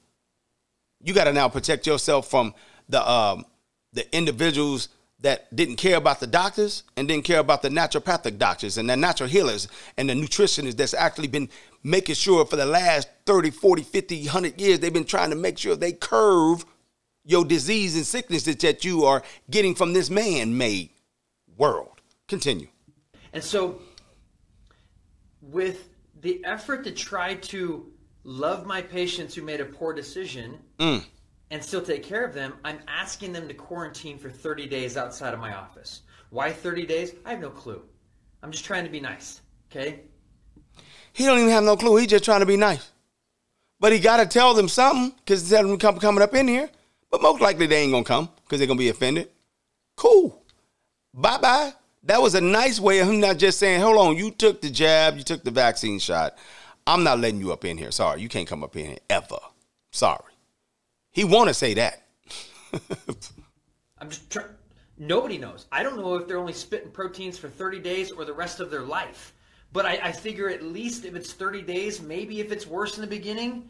You 1.03 1.13
got 1.13 1.25
to 1.25 1.33
now 1.33 1.49
protect 1.49 1.85
yourself 1.85 2.29
from 2.29 2.53
the 2.87 3.09
um, 3.09 3.45
the 3.91 4.13
individuals 4.15 4.89
that 5.21 5.53
didn't 5.55 5.75
care 5.75 5.97
about 5.97 6.19
the 6.19 6.27
doctors 6.27 6.83
and 6.97 7.07
didn't 7.07 7.25
care 7.25 7.39
about 7.39 7.61
the 7.61 7.69
naturopathic 7.69 8.37
doctors 8.37 8.77
and 8.77 8.89
the 8.89 8.97
natural 8.97 9.29
healers 9.29 9.67
and 9.97 10.09
the 10.09 10.13
nutritionists 10.13 10.75
that's 10.75 10.93
actually 10.93 11.27
been 11.27 11.47
making 11.83 12.15
sure 12.15 12.45
for 12.45 12.55
the 12.55 12.65
last 12.65 13.07
30, 13.25 13.51
40, 13.51 13.83
50, 13.83 14.23
100 14.23 14.59
years, 14.59 14.79
they've 14.79 14.93
been 14.93 15.05
trying 15.05 15.29
to 15.29 15.35
make 15.35 15.57
sure 15.57 15.75
they 15.75 15.91
curve 15.91 16.65
your 17.23 17.45
disease 17.45 17.95
and 17.95 18.05
sickness 18.05 18.43
that 18.43 18.83
you 18.83 19.05
are 19.05 19.23
getting 19.49 19.75
from 19.75 19.93
this 19.93 20.09
man 20.09 20.57
made 20.57 20.89
world. 21.57 22.01
Continue. 22.27 22.67
And 23.33 23.43
so, 23.43 23.81
with 25.41 25.89
the 26.21 26.43
effort 26.45 26.83
to 26.83 26.91
try 26.91 27.35
to 27.35 27.91
love 28.23 28.65
my 28.65 28.81
patients 28.81 29.35
who 29.35 29.41
made 29.41 29.61
a 29.61 29.65
poor 29.65 29.93
decision 29.93 30.59
mm. 30.79 31.03
and 31.49 31.63
still 31.63 31.81
take 31.81 32.03
care 32.03 32.23
of 32.23 32.33
them, 32.33 32.53
I'm 32.63 32.79
asking 32.87 33.33
them 33.33 33.47
to 33.47 33.53
quarantine 33.53 34.17
for 34.17 34.29
30 34.29 34.67
days 34.67 34.97
outside 34.97 35.33
of 35.33 35.39
my 35.39 35.53
office. 35.55 36.01
Why 36.29 36.51
30 36.51 36.85
days? 36.85 37.13
I 37.25 37.31
have 37.31 37.41
no 37.41 37.49
clue. 37.49 37.81
I'm 38.43 38.51
just 38.51 38.65
trying 38.65 38.85
to 38.85 38.89
be 38.89 38.99
nice, 38.99 39.41
okay? 39.71 40.01
He 41.13 41.25
don't 41.25 41.39
even 41.39 41.49
have 41.49 41.63
no 41.63 41.75
clue. 41.75 41.97
He 41.97 42.07
just 42.07 42.23
trying 42.23 42.39
to 42.39 42.45
be 42.45 42.57
nice. 42.57 42.91
But 43.79 43.91
he 43.91 43.99
got 43.99 44.17
to 44.17 44.25
tell 44.25 44.53
them 44.53 44.67
something 44.67 45.13
because 45.17 45.49
them 45.49 45.77
coming 45.77 46.21
up 46.21 46.33
in 46.33 46.47
here. 46.47 46.69
But 47.11 47.21
most 47.21 47.41
likely 47.41 47.67
they 47.67 47.83
ain't 47.83 47.91
gonna 47.91 48.03
come 48.03 48.29
because 48.43 48.59
they're 48.59 48.67
gonna 48.67 48.77
be 48.77 48.89
offended. 48.89 49.29
Cool. 49.95 50.41
Bye 51.13 51.37
bye. 51.37 51.73
That 52.03 52.21
was 52.21 52.33
a 52.33 52.41
nice 52.41 52.79
way 52.79 52.99
of 52.99 53.09
him 53.09 53.19
not 53.19 53.37
just 53.37 53.59
saying, 53.59 53.81
"Hold 53.81 53.97
on, 53.97 54.15
you 54.15 54.31
took 54.31 54.61
the 54.61 54.69
jab, 54.69 55.17
you 55.17 55.23
took 55.23 55.43
the 55.43 55.51
vaccine 55.51 55.99
shot. 55.99 56.37
I'm 56.87 57.03
not 57.03 57.19
letting 57.19 57.39
you 57.39 57.51
up 57.51 57.65
in 57.65 57.77
here. 57.77 57.91
Sorry, 57.91 58.21
you 58.21 58.29
can't 58.29 58.47
come 58.47 58.63
up 58.63 58.75
in 58.75 58.85
here 58.87 58.97
ever. 59.09 59.37
Sorry." 59.91 60.33
He 61.11 61.25
want 61.25 61.49
to 61.49 61.53
say 61.53 61.73
that. 61.73 62.07
I'm 63.99 64.09
just 64.09 64.29
trying. 64.29 64.47
Nobody 64.97 65.37
knows. 65.37 65.65
I 65.71 65.83
don't 65.83 65.97
know 65.97 66.15
if 66.15 66.27
they're 66.27 66.37
only 66.37 66.53
spitting 66.53 66.91
proteins 66.91 67.37
for 67.37 67.49
30 67.49 67.79
days 67.79 68.11
or 68.11 68.23
the 68.23 68.33
rest 68.33 68.59
of 68.59 68.71
their 68.71 68.83
life. 68.83 69.33
But 69.73 69.85
I, 69.85 69.99
I 70.03 70.11
figure 70.11 70.47
at 70.49 70.63
least 70.63 71.05
if 71.05 71.15
it's 71.15 71.33
30 71.33 71.63
days, 71.63 72.01
maybe 72.01 72.39
if 72.39 72.51
it's 72.51 72.67
worse 72.67 72.97
in 72.97 73.01
the 73.01 73.07
beginning, 73.07 73.69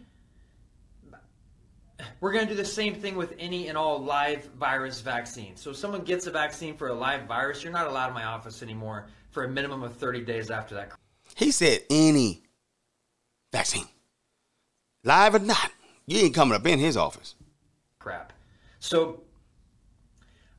we're 2.20 2.32
going 2.32 2.48
to 2.48 2.54
do 2.54 2.58
the 2.58 2.66
same 2.66 2.96
thing 2.96 3.16
with 3.16 3.34
any 3.40 3.68
and 3.68 3.78
all 3.78 4.02
live 4.02 4.46
virus 4.60 5.02
vaccines. 5.02 5.62
So 5.62 5.72
if 5.72 5.78
someone 5.78 6.02
gets 6.02 6.28
a 6.28 6.32
vaccine 6.32 6.76
for 6.76 6.88
a 6.88 6.94
live 6.94 7.28
virus, 7.28 7.64
you're 7.64 7.74
not 7.74 7.88
allowed 7.88 8.10
in 8.10 8.14
my 8.14 8.26
office 8.26 8.62
anymore 8.62 9.08
for 9.32 9.44
a 9.44 9.50
minimum 9.50 9.84
of 9.84 9.96
30 9.96 10.22
days 10.22 10.52
after 10.52 10.76
that. 10.76 10.92
he 11.36 11.52
said 11.52 11.80
any 11.90 12.44
vaccine, 13.52 13.88
live 15.04 15.36
or 15.36 15.40
not, 15.40 15.72
you 16.06 16.20
ain't 16.20 16.34
coming 16.36 16.56
up 16.56 16.66
in 16.66 16.80
his 16.80 16.98
office. 16.98 17.36
crap. 18.00 18.34
So 18.80 19.22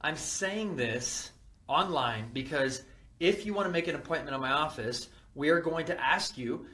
I'm 0.00 0.16
saying 0.16 0.76
this 0.76 1.32
online 1.68 2.30
because 2.32 2.82
if 3.20 3.46
you 3.46 3.54
want 3.54 3.66
to 3.66 3.72
make 3.72 3.88
an 3.88 3.94
appointment 3.94 4.34
in 4.34 4.40
my 4.40 4.52
office, 4.52 5.08
we 5.34 5.48
are 5.48 5.60
going 5.60 5.86
to 5.86 6.00
ask 6.00 6.36
you 6.36 6.66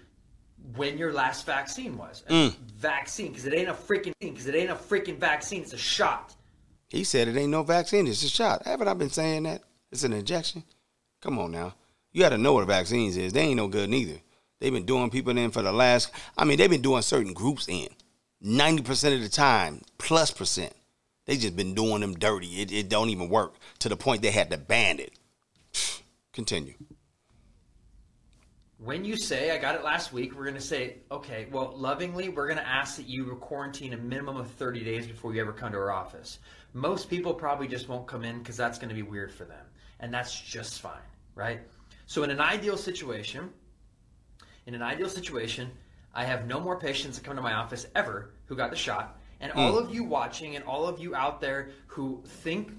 when 0.77 0.99
your 0.99 1.12
last 1.12 1.47
vaccine 1.47 1.97
was. 1.97 2.23
Mm. 2.29 2.55
Vaccine, 2.77 3.29
because 3.29 3.47
it 3.47 3.55
ain't 3.55 3.68
a 3.68 3.75
freaking 3.75 4.12
because 4.21 4.47
it 4.47 4.55
ain't 4.55 4.71
a 4.71 4.75
freaking 4.75 5.18
vaccine. 5.18 5.62
It's 5.62 5.73
a 5.73 5.79
shot. 5.79 6.35
He 6.88 7.05
said 7.05 7.29
it 7.29 7.37
ain't 7.37 7.51
no 7.51 7.62
vaccine. 7.62 8.07
It's 8.07 8.23
a 8.23 8.29
shot. 8.29 8.64
Haven't 8.64 8.88
I 8.88 8.94
been 8.94 9.11
saying 9.11 9.42
that? 9.44 9.62
It's 9.92 10.05
an 10.05 10.12
injection. 10.12 10.64
Come 11.21 11.38
on 11.38 11.51
now. 11.51 11.75
You 12.12 12.23
got 12.23 12.31
to 12.31 12.38
know 12.38 12.55
what 12.55 12.66
vaccines 12.66 13.16
is. 13.16 13.33
They 13.33 13.42
ain't 13.42 13.57
no 13.57 13.68
good 13.68 13.90
neither. 13.90 14.21
They've 14.61 14.73
been 14.73 14.87
doing 14.87 15.11
people 15.11 15.37
in 15.37 15.51
for 15.51 15.62
the 15.62 15.73
last. 15.73 16.11
I 16.37 16.44
mean, 16.44 16.59
they've 16.59 16.71
been 16.71 16.83
doing 16.83 17.03
certain 17.03 17.33
groups 17.33 17.68
in. 17.68 17.88
Ninety 18.40 18.83
percent 18.83 19.14
of 19.14 19.21
the 19.21 19.29
time, 19.29 19.83
plus 19.99 20.31
percent. 20.31 20.73
They 21.27 21.37
just 21.37 21.57
been 21.57 21.75
doing 21.75 22.01
them 22.01 22.14
dirty. 22.14 22.62
It, 22.62 22.73
it 22.73 22.88
don't 22.88 23.11
even 23.11 23.29
work 23.29 23.55
to 23.81 23.88
the 23.88 23.97
point 23.97 24.23
they 24.23 24.31
had 24.31 24.51
to 24.51 24.57
ban 24.57 25.01
it. 25.01 25.12
Continue 26.33 26.75
when 28.79 29.05
you 29.05 29.17
say 29.17 29.51
I 29.51 29.59
got 29.59 29.75
it 29.75 29.83
last 29.83 30.12
week, 30.12 30.37
we're 30.37 30.45
going 30.45 30.55
to 30.55 30.61
say, 30.61 30.99
okay, 31.11 31.49
well, 31.51 31.75
lovingly, 31.77 32.29
we're 32.29 32.47
going 32.47 32.59
to 32.59 32.69
ask 32.69 32.97
that 32.97 33.09
you 33.09 33.25
quarantine 33.41 33.93
a 33.93 33.97
minimum 33.97 34.37
of 34.37 34.49
30 34.53 34.85
days 34.85 35.07
before 35.07 35.35
you 35.35 35.41
ever 35.41 35.53
come 35.53 35.73
to 35.73 35.79
our 35.79 35.91
office. 35.91 36.38
Most 36.75 37.11
people 37.11 37.35
probably 37.35 37.67
just 37.67 37.88
won't 37.88 38.07
come 38.07 38.25
in 38.25 38.38
because 38.38 38.57
that's 38.57 38.79
going 38.79 38.88
to 38.88 38.95
be 38.95 39.03
weird 39.03 39.33
for 39.33 39.45
them. 39.45 39.64
And 39.99 40.14
that's 40.14 40.41
just 40.41 40.81
fine, 40.81 41.01
right? 41.35 41.61
So, 42.07 42.23
in 42.23 42.31
an 42.31 42.41
ideal 42.41 42.77
situation, 42.77 43.51
in 44.67 44.75
an 44.75 44.83
ideal 44.83 45.09
situation, 45.09 45.71
I 46.14 46.25
have 46.25 46.47
no 46.47 46.61
more 46.61 46.79
patients 46.79 47.19
that 47.19 47.25
come 47.25 47.35
to 47.35 47.43
my 47.43 47.55
office 47.55 47.87
ever 47.97 48.31
who 48.47 48.55
got 48.55 48.71
the 48.71 48.77
shot. 48.77 49.19
And 49.41 49.53
mm. 49.53 49.57
all 49.57 49.77
of 49.77 49.93
you 49.93 50.05
watching 50.05 50.55
and 50.55 50.64
all 50.64 50.87
of 50.87 51.01
you 51.01 51.17
out 51.17 51.41
there 51.41 51.71
who 51.88 52.23
think 52.25 52.71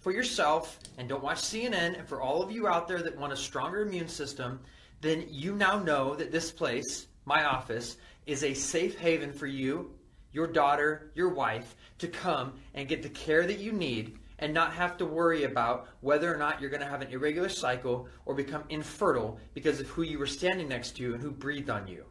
for 0.00 0.12
yourself 0.12 0.78
and 0.98 1.08
don't 1.08 1.22
watch 1.22 1.38
CNN, 1.38 1.98
and 1.98 2.06
for 2.06 2.20
all 2.20 2.42
of 2.42 2.50
you 2.50 2.68
out 2.68 2.86
there 2.86 3.02
that 3.02 3.16
want 3.16 3.32
a 3.32 3.36
stronger 3.36 3.80
immune 3.80 4.08
system, 4.08 4.60
then 5.00 5.26
you 5.28 5.54
now 5.54 5.78
know 5.78 6.14
that 6.14 6.32
this 6.32 6.50
place, 6.50 7.06
my 7.24 7.44
office, 7.44 7.96
is 8.26 8.42
a 8.42 8.54
safe 8.54 8.98
haven 8.98 9.32
for 9.32 9.46
you, 9.46 9.92
your 10.32 10.46
daughter, 10.46 11.10
your 11.14 11.28
wife 11.28 11.76
to 11.98 12.08
come 12.08 12.54
and 12.74 12.88
get 12.88 13.02
the 13.02 13.08
care 13.08 13.46
that 13.46 13.58
you 13.58 13.72
need 13.72 14.18
and 14.38 14.52
not 14.52 14.72
have 14.72 14.96
to 14.98 15.06
worry 15.06 15.44
about 15.44 15.88
whether 16.00 16.32
or 16.32 16.36
not 16.36 16.60
you're 16.60 16.70
going 16.70 16.82
to 16.82 16.88
have 16.88 17.00
an 17.00 17.08
irregular 17.08 17.48
cycle 17.48 18.08
or 18.26 18.34
become 18.34 18.64
infertile 18.68 19.38
because 19.54 19.80
of 19.80 19.86
who 19.88 20.02
you 20.02 20.18
were 20.18 20.26
standing 20.26 20.68
next 20.68 20.96
to 20.96 21.14
and 21.14 21.22
who 21.22 21.30
breathed 21.30 21.70
on 21.70 21.86
you. 21.86 22.04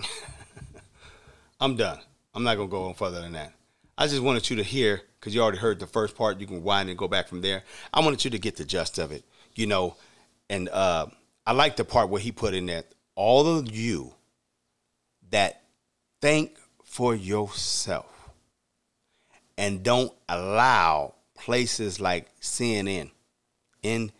I'm 1.60 1.76
done. 1.76 1.98
I'm 2.34 2.44
not 2.44 2.56
going 2.56 2.68
to 2.68 2.70
go 2.70 2.84
on 2.84 2.94
further 2.94 3.20
than 3.20 3.32
that. 3.32 3.52
I 3.98 4.06
just 4.06 4.22
wanted 4.22 4.48
you 4.48 4.56
to 4.56 4.62
hear, 4.62 5.02
because 5.18 5.34
you 5.34 5.42
already 5.42 5.58
heard 5.58 5.78
the 5.78 5.86
first 5.86 6.16
part. 6.16 6.40
You 6.40 6.46
can 6.46 6.62
wind 6.62 6.88
and 6.88 6.96
go 6.96 7.08
back 7.08 7.28
from 7.28 7.42
there. 7.42 7.64
I 7.92 8.00
wanted 8.00 8.24
you 8.24 8.30
to 8.30 8.38
get 8.38 8.56
the 8.56 8.64
gist 8.64 8.98
of 8.98 9.12
it, 9.12 9.24
you 9.54 9.66
know, 9.66 9.96
and 10.48 10.70
uh, 10.70 11.06
I 11.46 11.52
like 11.52 11.76
the 11.76 11.84
part 11.84 12.10
where 12.10 12.20
he 12.20 12.32
put 12.32 12.54
in 12.54 12.66
that 12.66 12.86
all 13.14 13.46
of 13.46 13.74
you 13.74 14.14
that 15.30 15.62
think 16.20 16.58
for 16.84 17.14
yourself 17.14 18.30
and 19.56 19.82
don't 19.82 20.12
allow 20.28 21.14
places 21.34 22.00
like 22.00 22.28
CNN 22.40 23.10
in 23.82 24.12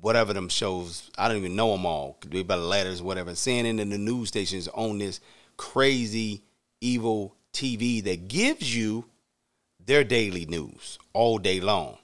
whatever 0.00 0.32
them 0.32 0.48
shows, 0.48 1.10
I 1.16 1.28
don't 1.28 1.38
even 1.38 1.56
know 1.56 1.72
them 1.72 1.86
all, 1.86 2.16
could 2.20 2.30
be 2.30 2.40
about 2.40 2.60
letters, 2.60 3.00
whatever, 3.00 3.32
CNN 3.32 3.80
and 3.80 3.92
the 3.92 3.98
news 3.98 4.28
stations 4.28 4.68
own 4.74 4.98
this 4.98 5.20
crazy, 5.56 6.42
evil 6.80 7.36
TV 7.52 8.02
that 8.04 8.28
gives 8.28 8.74
you 8.74 9.04
their 9.84 10.04
daily 10.04 10.46
news 10.46 10.98
all 11.12 11.38
day 11.38 11.60
long. 11.60 11.98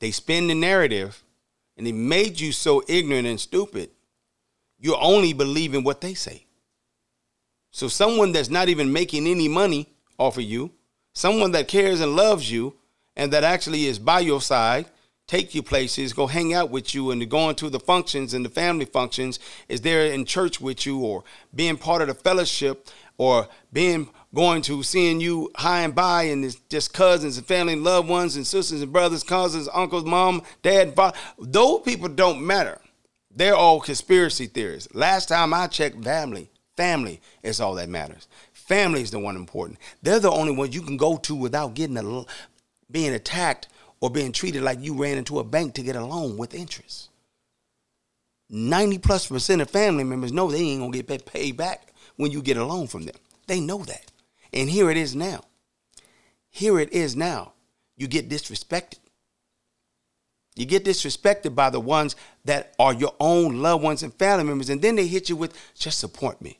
They 0.00 0.10
spin 0.10 0.48
the 0.48 0.54
narrative 0.54 1.22
and 1.78 1.86
they 1.86 1.92
made 1.92 2.38
you 2.38 2.52
so 2.52 2.82
ignorant 2.88 3.26
and 3.26 3.40
stupid, 3.40 3.90
you're 4.78 5.00
only 5.00 5.32
believing 5.32 5.84
what 5.84 6.00
they 6.00 6.12
say. 6.12 6.44
So, 7.70 7.88
someone 7.88 8.32
that's 8.32 8.50
not 8.50 8.68
even 8.68 8.92
making 8.92 9.26
any 9.26 9.48
money 9.48 9.88
off 10.18 10.36
of 10.36 10.42
you, 10.42 10.72
someone 11.14 11.52
that 11.52 11.68
cares 11.68 12.00
and 12.00 12.16
loves 12.16 12.50
you, 12.50 12.74
and 13.16 13.32
that 13.32 13.44
actually 13.44 13.86
is 13.86 13.98
by 13.98 14.20
your 14.20 14.40
side, 14.40 14.86
take 15.26 15.54
you 15.54 15.62
places, 15.62 16.12
go 16.12 16.26
hang 16.26 16.54
out 16.54 16.70
with 16.70 16.94
you, 16.94 17.10
and 17.10 17.30
going 17.30 17.54
to 17.56 17.70
the 17.70 17.80
functions 17.80 18.34
and 18.34 18.44
the 18.44 18.50
family 18.50 18.84
functions, 18.84 19.38
is 19.68 19.82
there 19.82 20.06
in 20.06 20.24
church 20.24 20.60
with 20.60 20.84
you, 20.86 20.98
or 20.98 21.22
being 21.54 21.76
part 21.76 22.02
of 22.02 22.08
the 22.08 22.14
fellowship, 22.14 22.88
or 23.18 23.48
being 23.72 24.08
going 24.34 24.62
to 24.62 24.82
seeing 24.82 25.20
you 25.20 25.50
high 25.56 25.80
and 25.82 25.94
by 25.94 26.24
and 26.24 26.44
it's 26.44 26.56
just 26.68 26.92
cousins 26.92 27.38
and 27.38 27.46
family 27.46 27.72
and 27.72 27.84
loved 27.84 28.08
ones 28.08 28.36
and 28.36 28.46
sisters 28.46 28.82
and 28.82 28.92
brothers, 28.92 29.22
cousins, 29.22 29.68
uncles, 29.72 30.04
mom, 30.04 30.42
dad, 30.62 30.94
father. 30.94 31.16
Those 31.38 31.82
people 31.82 32.08
don't 32.08 32.46
matter. 32.46 32.80
They're 33.34 33.54
all 33.54 33.80
conspiracy 33.80 34.46
theories. 34.46 34.88
Last 34.94 35.28
time 35.28 35.54
I 35.54 35.66
checked, 35.66 36.02
family, 36.04 36.50
family 36.76 37.20
is 37.42 37.60
all 37.60 37.74
that 37.76 37.88
matters. 37.88 38.28
Family 38.52 39.00
is 39.00 39.10
the 39.10 39.18
one 39.18 39.36
important. 39.36 39.78
They're 40.02 40.20
the 40.20 40.30
only 40.30 40.52
ones 40.52 40.74
you 40.74 40.82
can 40.82 40.96
go 40.96 41.16
to 41.18 41.34
without 41.34 41.74
getting 41.74 41.96
a, 41.96 42.24
being 42.90 43.14
attacked 43.14 43.68
or 44.00 44.10
being 44.10 44.32
treated 44.32 44.62
like 44.62 44.80
you 44.80 44.94
ran 44.94 45.18
into 45.18 45.38
a 45.38 45.44
bank 45.44 45.74
to 45.74 45.82
get 45.82 45.96
a 45.96 46.04
loan 46.04 46.36
with 46.36 46.54
interest. 46.54 47.08
90 48.50 48.98
plus 48.98 49.26
percent 49.26 49.60
of 49.60 49.70
family 49.70 50.04
members 50.04 50.32
know 50.32 50.50
they 50.50 50.58
ain't 50.58 50.80
gonna 50.80 51.02
get 51.02 51.26
paid 51.26 51.56
back 51.56 51.92
when 52.16 52.30
you 52.30 52.42
get 52.42 52.56
a 52.56 52.64
loan 52.64 52.86
from 52.86 53.02
them. 53.02 53.16
They 53.46 53.60
know 53.60 53.78
that. 53.84 54.10
And 54.52 54.70
here 54.70 54.90
it 54.90 54.96
is 54.96 55.14
now. 55.14 55.44
Here 56.50 56.78
it 56.80 56.92
is 56.92 57.14
now. 57.16 57.52
You 57.96 58.06
get 58.06 58.28
disrespected. 58.28 58.98
You 60.56 60.66
get 60.66 60.84
disrespected 60.84 61.54
by 61.54 61.70
the 61.70 61.80
ones 61.80 62.16
that 62.44 62.74
are 62.78 62.92
your 62.92 63.14
own 63.20 63.62
loved 63.62 63.84
ones 63.84 64.02
and 64.02 64.12
family 64.14 64.44
members, 64.44 64.70
and 64.70 64.82
then 64.82 64.96
they 64.96 65.06
hit 65.06 65.28
you 65.28 65.36
with 65.36 65.56
just 65.78 65.98
support 65.98 66.42
me. 66.42 66.58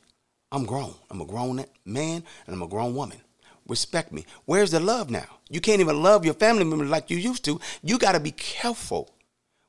I'm 0.51 0.65
grown. 0.65 0.95
I'm 1.09 1.21
a 1.21 1.25
grown 1.25 1.63
man 1.85 2.23
and 2.45 2.55
I'm 2.55 2.61
a 2.61 2.67
grown 2.67 2.95
woman. 2.95 3.19
Respect 3.67 4.11
me. 4.11 4.25
Where's 4.45 4.71
the 4.71 4.79
love 4.79 5.09
now? 5.09 5.27
You 5.49 5.61
can't 5.61 5.81
even 5.81 6.01
love 6.01 6.25
your 6.25 6.33
family 6.33 6.63
members 6.63 6.89
like 6.89 7.09
you 7.09 7.17
used 7.17 7.45
to. 7.45 7.59
You 7.83 7.99
got 7.99 8.13
to 8.13 8.19
be 8.19 8.31
careful 8.31 9.09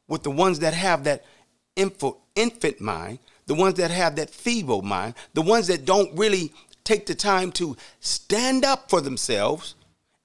with 0.09 0.23
the 0.23 0.31
ones 0.31 0.61
that 0.61 0.75
have 0.75 1.05
that 1.05 1.25
infant 1.77 2.81
mind, 2.81 3.19
the 3.47 3.55
ones 3.55 3.75
that 3.75 3.91
have 3.91 4.17
that 4.17 4.31
feeble 4.31 4.83
mind, 4.83 5.15
the 5.35 5.43
ones 5.43 5.67
that 5.67 5.85
don't 5.85 6.17
really 6.17 6.53
take 6.85 7.07
the 7.07 7.15
time 7.15 7.53
to 7.53 7.77
stand 8.01 8.65
up 8.65 8.91
for 8.91 9.01
themselves 9.01 9.75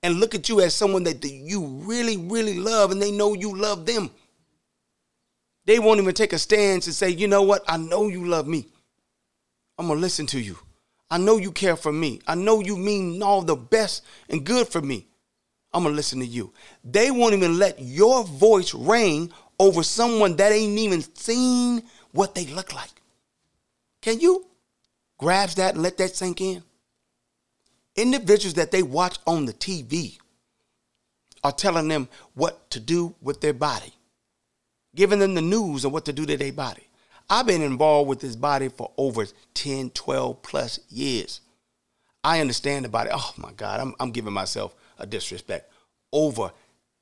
and 0.04 0.20
look 0.20 0.36
at 0.36 0.50
you 0.50 0.62
as 0.62 0.76
someone 0.76 1.04
that 1.04 1.24
you 1.24 1.66
really, 1.66 2.18
really 2.18 2.60
love 2.60 2.92
and 2.92 3.02
they 3.02 3.12
know 3.12 3.34
you 3.34 3.56
love 3.56 3.86
them. 3.86 4.12
They 5.66 5.80
won't 5.80 6.00
even 6.00 6.14
take 6.14 6.34
a 6.34 6.40
stance 6.40 6.86
and 6.86 6.96
say, 6.96 7.10
you 7.10 7.28
know 7.28 7.42
what? 7.42 7.64
I 7.68 7.78
know 7.78 8.08
you 8.08 8.26
love 8.26 8.48
me. 8.48 8.68
I'm 9.78 9.88
going 9.88 9.98
to 9.98 10.02
listen 10.02 10.28
to 10.28 10.40
you. 10.40 10.58
I 11.10 11.18
know 11.18 11.38
you 11.38 11.52
care 11.52 11.76
for 11.76 11.92
me. 11.92 12.22
I 12.28 12.36
know 12.36 12.62
you 12.62 12.78
mean 12.78 13.22
all 13.22 13.42
the 13.42 13.56
best 13.56 14.04
and 14.30 14.46
good 14.46 14.68
for 14.68 14.82
me. 14.82 15.08
I'm 15.74 15.84
going 15.84 15.94
to 15.94 15.96
listen 15.98 16.20
to 16.20 16.26
you. 16.26 16.54
They 16.84 17.12
won't 17.12 17.34
even 17.34 17.60
let 17.60 17.80
your 17.82 18.24
voice 18.24 18.74
reign 18.74 19.34
over 19.60 19.84
someone 19.84 20.36
that 20.38 20.52
ain't 20.52 20.78
even 20.78 21.02
seen 21.16 21.84
what 22.12 22.36
they 22.36 22.46
look 22.46 22.74
like. 22.74 22.92
Can 24.02 24.20
you? 24.20 24.46
Grabs 25.26 25.56
that 25.56 25.74
and 25.74 25.82
let 25.82 25.98
that 25.98 26.16
sink 26.16 26.40
in. 26.40 26.62
Individuals 27.96 28.54
that 28.54 28.70
they 28.72 28.84
watch 28.84 29.18
on 29.26 29.48
the 29.48 29.54
TV 29.54 30.20
are 31.44 31.52
telling 31.52 31.88
them 31.88 32.08
what 32.36 32.70
to 32.70 32.80
do 32.80 33.16
with 33.24 33.42
their 33.42 33.52
body, 33.52 33.92
giving 34.94 35.18
them 35.18 35.34
the 35.34 35.42
news 35.42 35.84
of 35.84 35.92
what 35.92 36.06
to 36.06 36.14
do 36.14 36.28
to 36.28 36.38
their 36.38 36.54
body. 36.54 36.84
I've 37.28 37.48
been 37.48 37.64
involved 37.64 38.08
with 38.08 38.20
this 38.20 38.36
body 38.36 38.70
for 38.70 38.92
over 38.98 39.26
10, 39.56 39.90
12 39.90 40.44
plus 40.44 40.80
years. 40.90 41.42
I 42.24 42.40
understand 42.40 42.86
the 42.86 42.90
body. 42.90 43.10
Oh 43.12 43.34
my 43.36 43.52
God, 43.54 43.80
I'm, 43.80 43.96
I'm 44.00 44.12
giving 44.12 44.32
myself 44.32 44.76
a 45.00 45.08
disrespect. 45.08 45.72
Over 46.14 46.52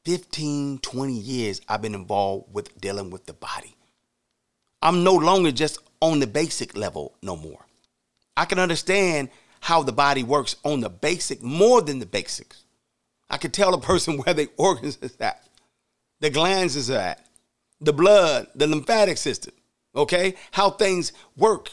15, 0.05 0.79
20 0.79 1.13
years, 1.13 1.59
I've 1.67 1.81
been 1.81 1.93
involved 1.93 2.53
with 2.53 2.79
dealing 2.79 3.09
with 3.09 3.25
the 3.25 3.33
body. 3.33 3.75
I'm 4.81 5.03
no 5.03 5.13
longer 5.13 5.51
just 5.51 5.79
on 6.01 6.21
the 6.21 6.27
basic 6.27 6.77
level 6.77 7.15
no 7.21 7.35
more. 7.35 7.65
I 8.35 8.45
can 8.45 8.59
understand 8.59 9.29
how 9.61 9.83
the 9.83 9.91
body 9.91 10.23
works 10.23 10.55
on 10.63 10.81
the 10.81 10.89
basic 10.89 11.41
more 11.41 11.81
than 11.81 11.99
the 11.99 12.05
basics. 12.05 12.65
I 13.29 13.37
can 13.37 13.51
tell 13.51 13.73
a 13.73 13.79
person 13.79 14.17
where 14.19 14.33
the 14.33 14.49
organs 14.57 14.97
is 15.01 15.15
at, 15.19 15.47
the 16.19 16.29
glands 16.29 16.75
is 16.75 16.89
at, 16.89 17.25
the 17.79 17.93
blood, 17.93 18.47
the 18.55 18.67
lymphatic 18.67 19.17
system, 19.17 19.53
okay? 19.95 20.35
How 20.51 20.69
things 20.69 21.11
work 21.35 21.69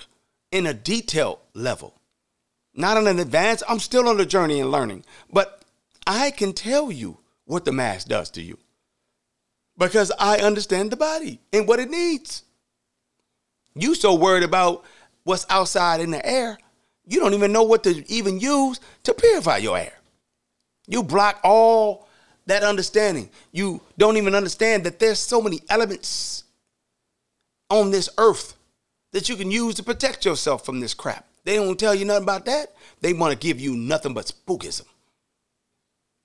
in 0.51 0.66
a 0.66 0.75
detailed 0.75 1.38
level. 1.55 1.94
Not 2.75 2.96
on 2.96 3.07
an 3.07 3.18
advance, 3.18 3.62
I'm 3.68 3.79
still 3.81 4.09
on 4.09 4.16
the 4.16 4.27
journey 4.27 4.61
and 4.61 4.70
learning, 4.70 5.05
but 5.33 5.62
I 6.07 6.31
can 6.31 6.53
tell 6.53 6.90
you 6.90 7.18
what 7.44 7.64
the 7.64 7.73
mask 7.73 8.09
does 8.09 8.31
to 8.31 8.42
you 8.42 8.59
because 9.77 10.12
I 10.18 10.38
understand 10.38 10.90
the 10.90 10.96
body 10.96 11.40
and 11.53 11.66
what 11.66 11.81
it 11.81 11.90
needs. 11.90 12.44
You 13.75 13.94
so 13.94 14.14
worried 14.14 14.42
about 14.42 14.85
what's 15.24 15.46
outside 15.48 16.00
in 16.00 16.11
the 16.11 16.24
air, 16.24 16.59
you 17.06 17.20
don't 17.20 17.35
even 17.35 17.52
know 17.52 17.62
what 17.62 17.83
to 17.85 18.04
even 18.11 18.38
use 18.38 18.80
to 19.04 19.14
purify 19.14 19.59
your 19.59 19.78
air. 19.78 19.92
You 20.87 21.02
block 21.02 21.40
all 21.44 22.09
that 22.46 22.62
understanding. 22.62 23.30
You 23.52 23.80
don't 23.98 24.16
even 24.16 24.35
understand 24.35 24.85
that 24.85 24.98
there's 24.98 25.18
so 25.18 25.40
many 25.40 25.61
elements 25.68 26.44
on 27.68 27.90
this 27.90 28.09
earth 28.18 28.54
that 29.12 29.28
you 29.28 29.37
can 29.37 29.50
use 29.50 29.74
to 29.76 29.83
protect 29.83 30.24
yourself 30.24 30.64
from 30.64 30.80
this 30.80 30.94
crap. 30.94 31.26
They 31.44 31.56
don't 31.56 31.78
tell 31.78 31.94
you 31.94 32.04
nothing 32.04 32.24
about 32.24 32.44
that. 32.46 32.74
They 33.00 33.12
want 33.12 33.33
to 33.33 33.38
give 33.38 33.61
you 33.61 33.76
nothing 33.76 34.14
but 34.14 34.26
spookism. 34.26 34.85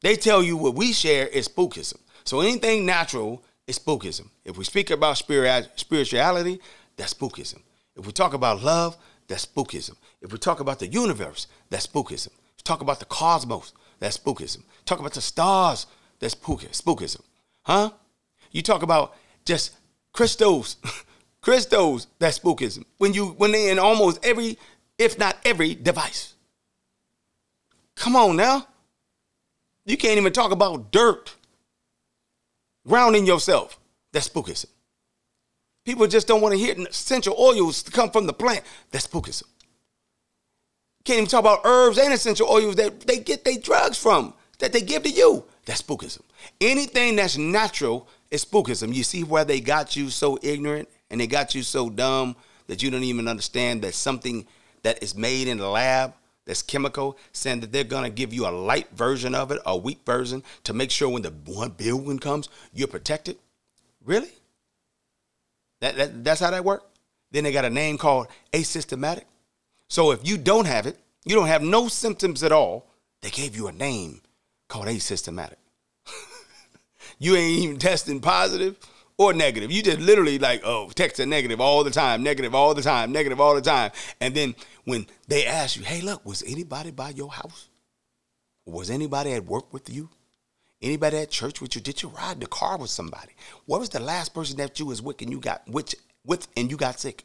They 0.01 0.15
tell 0.15 0.43
you 0.43 0.57
what 0.57 0.75
we 0.75 0.93
share 0.93 1.27
is 1.27 1.47
spookism. 1.47 1.99
So 2.25 2.41
anything 2.41 2.85
natural 2.85 3.43
is 3.65 3.79
spookism. 3.79 4.29
If 4.43 4.57
we 4.57 4.63
speak 4.63 4.89
about 4.91 5.17
spirituality, 5.17 6.59
that's 6.97 7.13
spookism. 7.13 7.61
If 7.95 8.05
we 8.05 8.11
talk 8.11 8.33
about 8.33 8.61
love, 8.61 8.97
that's 9.27 9.45
spookism. 9.45 9.95
If 10.21 10.31
we 10.31 10.37
talk 10.37 10.59
about 10.59 10.79
the 10.79 10.87
universe, 10.87 11.47
that's 11.69 11.87
spookism. 11.87 12.29
Talk 12.63 12.81
about 12.81 12.99
the 12.99 13.05
cosmos, 13.05 13.73
that's 13.99 14.17
spookism. 14.17 14.63
Talk 14.85 14.99
about 14.99 15.13
the 15.13 15.21
stars, 15.21 15.85
that's 16.19 16.33
spookism. 16.35 17.21
Huh? 17.61 17.91
You 18.51 18.63
talk 18.63 18.81
about 18.81 19.15
just 19.45 19.77
crystals, 20.13 20.77
crystals, 21.41 22.07
that's 22.17 22.39
spookism. 22.39 22.83
When 22.97 23.13
you 23.13 23.27
when 23.37 23.51
they 23.51 23.69
in 23.69 23.77
almost 23.77 24.19
every, 24.25 24.57
if 24.97 25.19
not 25.19 25.37
every 25.45 25.75
device. 25.75 26.33
Come 27.95 28.15
on 28.15 28.35
now. 28.35 28.67
You 29.85 29.95
can't 29.95 30.17
even 30.17 30.33
talk 30.33 30.51
about 30.51 30.91
dirt. 30.91 31.35
Grounding 32.87 33.25
yourself. 33.25 33.79
That's 34.11 34.27
spookism. 34.27 34.67
People 35.85 36.07
just 36.07 36.27
don't 36.27 36.41
want 36.41 36.53
to 36.53 36.57
hear 36.57 36.75
essential 36.87 37.35
oils 37.39 37.83
to 37.83 37.91
come 37.91 38.09
from 38.09 38.25
the 38.25 38.33
plant. 38.33 38.63
That's 38.91 39.07
spookism. 39.07 39.43
Can't 41.03 41.17
even 41.17 41.29
talk 41.29 41.41
about 41.41 41.61
herbs 41.63 41.99
and 41.99 42.11
essential 42.11 42.49
oils 42.49 42.75
that 42.77 43.01
they 43.01 43.19
get 43.19 43.45
their 43.45 43.59
drugs 43.59 43.97
from, 43.97 44.33
that 44.57 44.73
they 44.73 44.81
give 44.81 45.03
to 45.03 45.09
you. 45.09 45.45
That's 45.65 45.83
spookism. 45.83 46.21
Anything 46.59 47.15
that's 47.15 47.37
natural 47.37 48.07
is 48.31 48.43
spookism. 48.43 48.93
You 48.93 49.03
see 49.03 49.23
where 49.23 49.45
they 49.45 49.61
got 49.61 49.95
you 49.95 50.09
so 50.09 50.39
ignorant 50.41 50.89
and 51.11 51.21
they 51.21 51.27
got 51.27 51.53
you 51.53 51.61
so 51.61 51.91
dumb 51.91 52.35
that 52.65 52.81
you 52.81 52.89
don't 52.89 53.03
even 53.03 53.27
understand 53.27 53.83
that 53.83 53.93
something 53.93 54.47
that 54.81 55.03
is 55.03 55.15
made 55.15 55.47
in 55.47 55.59
the 55.59 55.69
lab 55.69 56.15
that's 56.45 56.63
chemical, 56.63 57.17
saying 57.31 57.59
that 57.59 57.71
they're 57.71 57.83
gonna 57.83 58.09
give 58.09 58.33
you 58.33 58.47
a 58.47 58.49
light 58.49 58.89
version 58.91 59.35
of 59.35 59.51
it, 59.51 59.59
a 59.65 59.77
weak 59.77 59.99
version, 60.05 60.43
to 60.63 60.73
make 60.73 60.91
sure 60.91 61.09
when 61.09 61.21
the 61.21 61.31
one 61.45 61.75
one 62.03 62.19
comes, 62.19 62.49
you're 62.73 62.87
protected. 62.87 63.37
Really? 64.03 64.31
That, 65.85 65.97
that 65.97 66.23
that's 66.23 66.39
how 66.39 66.49
that 66.49 66.65
works. 66.65 66.85
Then 67.29 67.43
they 67.43 67.51
got 67.51 67.63
a 67.63 67.69
name 67.69 67.99
called 67.99 68.27
asystematic. 68.55 69.27
So 69.87 70.11
if 70.11 70.27
you 70.27 70.35
don't 70.35 70.65
have 70.65 70.87
it, 70.87 70.97
you 71.25 71.35
don't 71.35 71.47
have 71.47 71.61
no 71.61 71.87
symptoms 71.87 72.41
at 72.41 72.51
all. 72.51 72.89
They 73.21 73.29
gave 73.29 73.55
you 73.55 73.67
a 73.67 73.71
name 73.71 74.21
called 74.67 74.87
asystematic. 74.87 75.59
you 77.19 77.35
ain't 77.35 77.59
even 77.63 77.77
testing 77.77 78.19
positive 78.19 78.79
or 79.19 79.33
negative. 79.33 79.71
You 79.71 79.83
just 79.83 79.99
literally 79.99 80.39
like, 80.39 80.61
oh, 80.65 80.89
texting 80.95 81.27
negative 81.27 81.61
all 81.61 81.83
the 81.83 81.91
time, 81.91 82.23
negative 82.23 82.55
all 82.55 82.73
the 82.73 82.81
time, 82.81 83.11
negative 83.11 83.39
all 83.39 83.53
the 83.53 83.61
time. 83.61 83.91
And 84.19 84.33
then 84.33 84.55
when 84.85 85.05
they 85.27 85.45
ask 85.45 85.77
you, 85.77 85.83
hey, 85.83 86.01
look, 86.01 86.25
was 86.25 86.43
anybody 86.47 86.89
by 86.89 87.11
your 87.11 87.31
house? 87.31 87.69
Was 88.65 88.89
anybody 88.89 89.33
at 89.33 89.45
work 89.45 89.71
with 89.71 89.87
you? 89.87 90.09
Anybody 90.81 91.17
at 91.17 91.31
church 91.31 91.61
with 91.61 91.75
you? 91.75 91.81
Did 91.81 92.01
you 92.01 92.09
ride 92.09 92.39
the 92.39 92.47
car 92.47 92.77
with 92.77 92.89
somebody? 92.89 93.33
What 93.65 93.79
was 93.79 93.89
the 93.89 93.99
last 93.99 94.33
person 94.33 94.57
that 94.57 94.79
you 94.79 94.87
was 94.87 95.01
with 95.01 95.21
and 95.21 95.31
you 95.31 95.39
got 95.39 95.67
which 95.67 95.95
with 96.25 96.47
and 96.57 96.69
you 96.69 96.77
got 96.77 96.99
sick? 96.99 97.23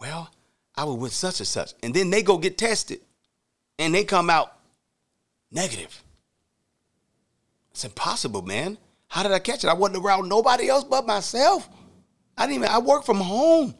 Well, 0.00 0.30
I 0.74 0.84
was 0.84 0.96
with 0.96 1.12
such 1.12 1.40
and 1.40 1.46
such. 1.46 1.74
And 1.82 1.94
then 1.94 2.10
they 2.10 2.22
go 2.22 2.38
get 2.38 2.58
tested 2.58 3.00
and 3.78 3.94
they 3.94 4.04
come 4.04 4.30
out 4.30 4.52
negative. 5.50 6.02
It's 7.70 7.84
impossible, 7.84 8.42
man. 8.42 8.78
How 9.08 9.22
did 9.22 9.32
I 9.32 9.38
catch 9.38 9.64
it? 9.64 9.68
I 9.68 9.74
wasn't 9.74 10.04
around 10.04 10.28
nobody 10.28 10.68
else 10.68 10.84
but 10.84 11.06
myself. 11.06 11.68
I 12.36 12.46
didn't 12.46 12.62
even, 12.62 12.68
I 12.68 12.78
work 12.78 13.04
from 13.04 13.18
home. 13.18 13.74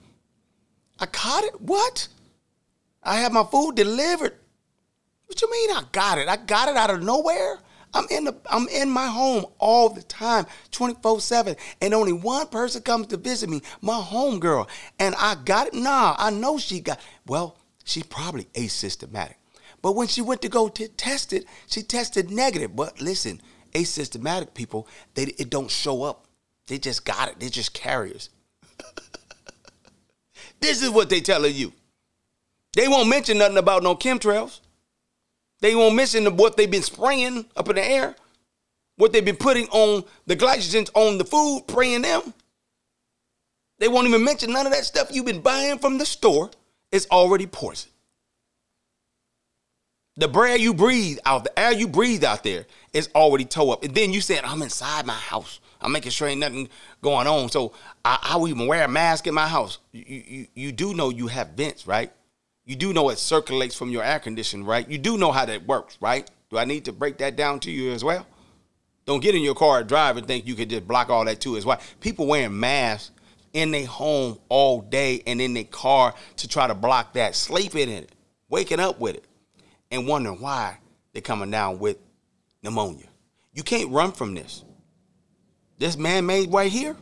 I 0.98 1.06
caught 1.06 1.44
it? 1.44 1.60
What? 1.60 2.08
I 3.02 3.16
had 3.16 3.32
my 3.32 3.44
food 3.44 3.74
delivered. 3.74 4.34
What 5.26 5.40
you 5.40 5.50
mean 5.50 5.70
I 5.70 5.82
got 5.90 6.18
it? 6.18 6.28
I 6.28 6.36
got 6.36 6.68
it 6.68 6.76
out 6.76 6.90
of 6.90 7.02
nowhere? 7.02 7.58
I'm 7.94 8.06
in 8.10 8.24
the 8.24 8.36
I'm 8.50 8.68
in 8.68 8.88
my 8.90 9.06
home 9.06 9.46
all 9.58 9.88
the 9.88 10.02
time, 10.02 10.46
24/7, 10.70 11.56
and 11.80 11.94
only 11.94 12.12
one 12.12 12.48
person 12.48 12.82
comes 12.82 13.08
to 13.08 13.16
visit 13.16 13.50
me, 13.50 13.62
my 13.80 14.00
home 14.00 14.40
girl. 14.40 14.68
And 14.98 15.14
I 15.16 15.34
got 15.34 15.68
it. 15.68 15.74
Nah, 15.74 16.16
I 16.18 16.30
know 16.30 16.58
she 16.58 16.80
got 16.80 17.00
well, 17.26 17.58
she's 17.84 18.04
probably 18.04 18.48
asystematic. 18.56 19.38
But 19.82 19.96
when 19.96 20.06
she 20.06 20.22
went 20.22 20.42
to 20.42 20.48
go 20.48 20.68
to 20.68 20.88
test 20.88 21.32
it, 21.32 21.44
she 21.66 21.82
tested 21.82 22.30
negative. 22.30 22.74
But 22.74 23.00
listen, 23.00 23.40
asystematic 23.74 24.54
people, 24.54 24.88
they 25.14 25.24
it 25.24 25.50
don't 25.50 25.70
show 25.70 26.04
up. 26.04 26.26
They 26.68 26.78
just 26.78 27.04
got 27.04 27.28
it. 27.28 27.40
They're 27.40 27.50
just 27.50 27.74
carriers. 27.74 28.30
this 30.60 30.82
is 30.82 30.90
what 30.90 31.10
they 31.10 31.20
telling 31.20 31.54
you. 31.54 31.72
They 32.74 32.88
won't 32.88 33.08
mention 33.08 33.38
nothing 33.38 33.58
about 33.58 33.82
no 33.82 33.94
chemtrails. 33.94 34.60
They 35.62 35.76
won't 35.76 35.94
mention 35.94 36.36
what 36.36 36.56
they've 36.56 36.70
been 36.70 36.82
spraying 36.82 37.46
up 37.56 37.68
in 37.68 37.76
the 37.76 37.88
air, 37.88 38.16
what 38.96 39.12
they've 39.12 39.24
been 39.24 39.36
putting 39.36 39.68
on 39.68 40.04
the 40.26 40.36
glycogens 40.36 40.90
on 40.94 41.18
the 41.18 41.24
food, 41.24 41.64
spraying 41.68 42.02
them. 42.02 42.34
They 43.78 43.86
won't 43.86 44.08
even 44.08 44.24
mention 44.24 44.52
none 44.52 44.66
of 44.66 44.72
that 44.72 44.84
stuff 44.84 45.08
you've 45.12 45.24
been 45.24 45.40
buying 45.40 45.78
from 45.78 45.98
the 45.98 46.04
store 46.04 46.50
is 46.90 47.06
already 47.12 47.46
poison. 47.46 47.90
The 50.16 50.28
breath 50.28 50.60
you 50.60 50.74
breathe 50.74 51.18
out, 51.24 51.44
the 51.44 51.56
air 51.58 51.72
you 51.72 51.86
breathe 51.86 52.24
out 52.24 52.42
there 52.42 52.66
is 52.92 53.08
already 53.14 53.44
towed 53.44 53.70
up. 53.70 53.84
And 53.84 53.94
then 53.94 54.12
you 54.12 54.20
said, 54.20 54.44
I'm 54.44 54.62
inside 54.62 55.06
my 55.06 55.14
house. 55.14 55.60
I'm 55.80 55.92
making 55.92 56.10
sure 56.10 56.26
ain't 56.26 56.40
nothing 56.40 56.68
going 57.02 57.28
on. 57.28 57.48
So 57.50 57.72
I, 58.04 58.18
I 58.20 58.36
will 58.36 58.48
even 58.48 58.66
wear 58.66 58.84
a 58.84 58.88
mask 58.88 59.28
in 59.28 59.34
my 59.34 59.46
house. 59.46 59.78
You, 59.92 60.04
you, 60.06 60.46
you 60.54 60.72
do 60.72 60.92
know 60.92 61.10
you 61.10 61.28
have 61.28 61.50
vents, 61.50 61.86
right? 61.86 62.12
You 62.64 62.76
do 62.76 62.92
know 62.92 63.08
it 63.10 63.18
circulates 63.18 63.74
from 63.74 63.90
your 63.90 64.04
air 64.04 64.20
condition, 64.20 64.64
right? 64.64 64.88
You 64.88 64.98
do 64.98 65.18
know 65.18 65.32
how 65.32 65.44
that 65.46 65.66
works, 65.66 65.98
right? 66.00 66.30
Do 66.50 66.58
I 66.58 66.64
need 66.64 66.84
to 66.84 66.92
break 66.92 67.18
that 67.18 67.36
down 67.36 67.60
to 67.60 67.70
you 67.70 67.92
as 67.92 68.04
well? 68.04 68.26
Don't 69.04 69.20
get 69.20 69.34
in 69.34 69.42
your 69.42 69.54
car 69.54 69.80
and 69.80 69.88
drive 69.88 70.16
and 70.16 70.26
think 70.26 70.46
you 70.46 70.54
can 70.54 70.68
just 70.68 70.86
block 70.86 71.10
all 71.10 71.24
that 71.24 71.40
too 71.40 71.56
as 71.56 71.66
well. 71.66 71.80
People 72.00 72.26
wearing 72.26 72.58
masks 72.58 73.10
in 73.52 73.72
their 73.72 73.86
home 73.86 74.38
all 74.48 74.80
day 74.80 75.22
and 75.26 75.40
in 75.40 75.54
their 75.54 75.64
car 75.64 76.14
to 76.36 76.48
try 76.48 76.66
to 76.66 76.74
block 76.74 77.14
that, 77.14 77.34
sleeping 77.34 77.88
in 77.88 78.04
it, 78.04 78.12
waking 78.48 78.80
up 78.80 79.00
with 79.00 79.16
it 79.16 79.24
and 79.90 80.06
wondering 80.06 80.40
why 80.40 80.78
they're 81.12 81.22
coming 81.22 81.50
down 81.50 81.78
with 81.78 81.98
pneumonia. 82.62 83.06
You 83.52 83.62
can't 83.62 83.90
run 83.90 84.12
from 84.12 84.34
this. 84.34 84.64
This 85.78 85.96
man 85.96 86.26
made 86.26 86.52
right 86.52 86.70
here, 86.70 86.96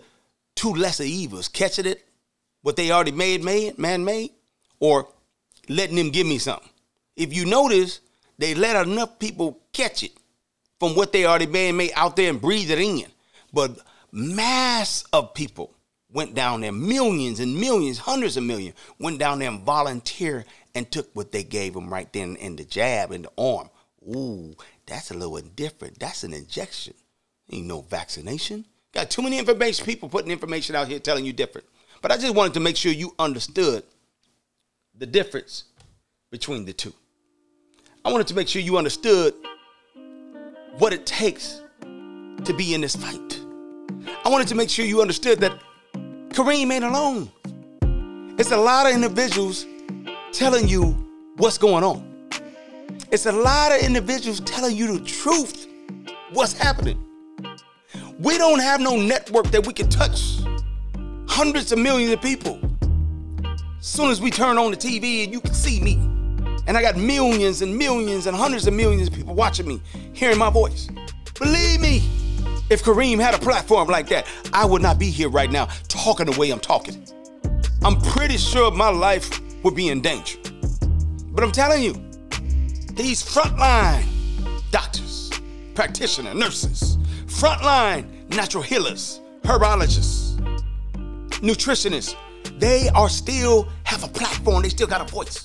two 0.56 0.74
lesser 0.74 1.04
evils, 1.04 1.48
catching 1.48 1.86
it, 1.86 2.06
what 2.62 2.76
they 2.76 2.92
already 2.92 3.12
made, 3.12 3.44
made, 3.44 3.78
man-made, 3.78 4.32
or 4.80 5.08
letting 5.70 5.96
them 5.96 6.10
give 6.10 6.28
me 6.28 6.38
something. 6.38 6.70
If 7.16 7.34
you 7.34 7.46
notice, 7.46 8.02
they 8.38 8.56
let 8.56 8.88
enough 8.88 9.20
people 9.20 9.60
catch 9.72 10.04
it 10.04 10.12
from 10.80 10.96
what 10.96 11.12
they 11.12 11.26
already 11.26 11.48
made, 11.48 11.72
made 11.74 11.92
out 11.96 12.16
there 12.16 12.30
and 12.30 12.42
breathe 12.42 12.72
it 12.72 12.80
in. 12.80 13.06
But 13.54 13.78
mass 14.12 15.04
of 15.14 15.34
people 15.34 15.74
went 16.12 16.34
down 16.34 16.62
there, 16.62 16.72
millions 16.72 17.40
and 17.40 17.60
millions, 17.60 18.00
hundreds 18.00 18.38
of 18.38 18.44
millions, 18.44 18.76
went 19.00 19.20
down 19.20 19.40
there 19.40 19.50
and 19.50 19.64
volunteered 19.64 20.46
and 20.74 20.90
took 20.92 21.10
what 21.14 21.32
they 21.32 21.44
gave 21.44 21.74
them 21.74 21.92
right 21.92 22.12
then 22.14 22.36
in 22.38 22.56
the 22.56 22.64
jab, 22.64 23.12
in 23.12 23.24
the 23.24 23.32
arm. 23.38 23.70
Ooh, 24.08 24.56
that's 24.86 25.12
a 25.12 25.14
little 25.14 25.40
different. 25.56 26.00
That's 26.00 26.24
an 26.24 26.34
injection. 26.34 26.94
Ain't 27.52 27.68
no 27.68 27.82
vaccination. 27.82 28.66
Got 28.94 29.10
too 29.10 29.22
many 29.22 29.38
information 29.38 29.86
people 29.86 30.10
putting 30.10 30.32
information 30.32 30.76
out 30.76 30.88
here 30.88 31.00
telling 31.00 31.26
you 31.26 31.34
different. 31.34 31.68
But 32.02 32.12
I 32.12 32.18
just 32.18 32.34
wanted 32.34 32.54
to 32.54 32.60
make 32.60 32.78
sure 32.78 32.92
you 32.92 33.14
understood 33.20 33.84
the 34.98 35.06
difference 35.06 35.66
between 36.32 36.66
the 36.66 36.74
two. 36.74 36.94
I 38.06 38.12
wanted 38.12 38.28
to 38.28 38.36
make 38.36 38.48
sure 38.48 38.62
you 38.62 38.78
understood 38.78 39.34
what 40.78 40.94
it 40.94 41.06
takes 41.06 41.62
to 41.82 42.54
be 42.56 42.74
in 42.74 42.82
this 42.82 42.96
fight. 42.96 43.42
I 44.24 44.30
wanted 44.30 44.48
to 44.50 44.56
make 44.56 44.70
sure 44.70 44.86
you 44.86 45.02
understood 45.02 45.40
that 45.40 45.60
Kareem 46.30 46.72
ain't 46.72 46.86
alone. 46.86 47.30
It's 48.40 48.52
a 48.52 48.58
lot 48.58 48.86
of 48.86 48.94
individuals 48.94 49.66
telling 50.32 50.68
you 50.68 50.92
what's 51.38 51.58
going 51.58 51.84
on. 51.84 52.07
It's 53.10 53.26
a 53.26 53.32
lot 53.32 53.72
of 53.72 53.82
individuals 53.82 54.42
telling 54.42 54.76
you 54.76 54.98
the 54.98 55.06
truth, 55.06 55.66
what's 56.34 56.52
happening. 56.52 57.02
We 58.20 58.38
don't 58.38 58.60
have 58.60 58.82
no 58.82 58.98
network 58.98 59.48
that 59.52 59.66
we 59.66 59.72
can 59.72 59.88
touch 59.88 60.40
hundreds 61.26 61.72
of 61.72 61.80
millions 61.80 62.12
of 62.12 62.22
people. 62.22 62.60
As 63.80 63.86
soon 63.86 64.12
as 64.12 64.20
we 64.20 64.30
turn 64.30 64.58
on 64.58 64.72
the 64.72 64.78
TV 64.78 65.24
and 65.24 65.32
you 65.32 65.40
can 65.40 65.54
see 65.54 65.80
me, 65.80 65.94
and 66.68 66.76
I 66.76 66.82
got 66.82 66.98
millions 66.98 67.62
and 67.62 67.78
millions 67.78 68.28
and 68.28 68.36
hundreds 68.36 68.68
of 68.68 68.74
millions 68.74 69.08
of 69.08 69.14
people 69.14 69.36
watching 69.36 69.70
me, 69.70 69.82
hearing 70.12 70.38
my 70.38 70.50
voice. 70.50 70.90
Believe 71.40 71.80
me, 71.80 72.04
if 72.70 72.84
Kareem 72.84 73.22
had 73.22 73.34
a 73.34 73.40
platform 73.40 73.88
like 73.88 74.10
that, 74.10 74.28
I 74.52 74.66
would 74.66 74.82
not 74.82 75.00
be 75.00 75.10
here 75.10 75.30
right 75.30 75.50
now 75.50 75.70
talking 75.88 76.26
the 76.26 76.38
way 76.38 76.52
I'm 76.52 76.60
talking. 76.60 77.08
I'm 77.86 78.02
pretty 78.02 78.36
sure 78.36 78.70
my 78.70 78.90
life 78.90 79.30
would 79.64 79.76
be 79.76 79.88
in 79.88 80.02
danger. 80.02 80.40
But 81.32 81.46
I'm 81.46 81.54
telling 81.54 81.82
you, 81.82 82.07
these 82.98 83.22
frontline 83.22 84.06
doctors, 84.72 85.30
practitioners, 85.76 86.34
nurses, 86.34 86.98
frontline 87.28 88.06
natural 88.30 88.64
healers, 88.64 89.22
herbologists, 89.44 90.36
nutritionists, 91.42 92.16
they 92.60 92.90
are 92.96 93.08
still 93.08 93.68
have 93.84 94.04
a 94.04 94.08
platform, 94.08 94.64
they 94.64 94.70
still 94.70 94.88
got 94.88 95.00
a 95.00 95.14
voice. 95.14 95.42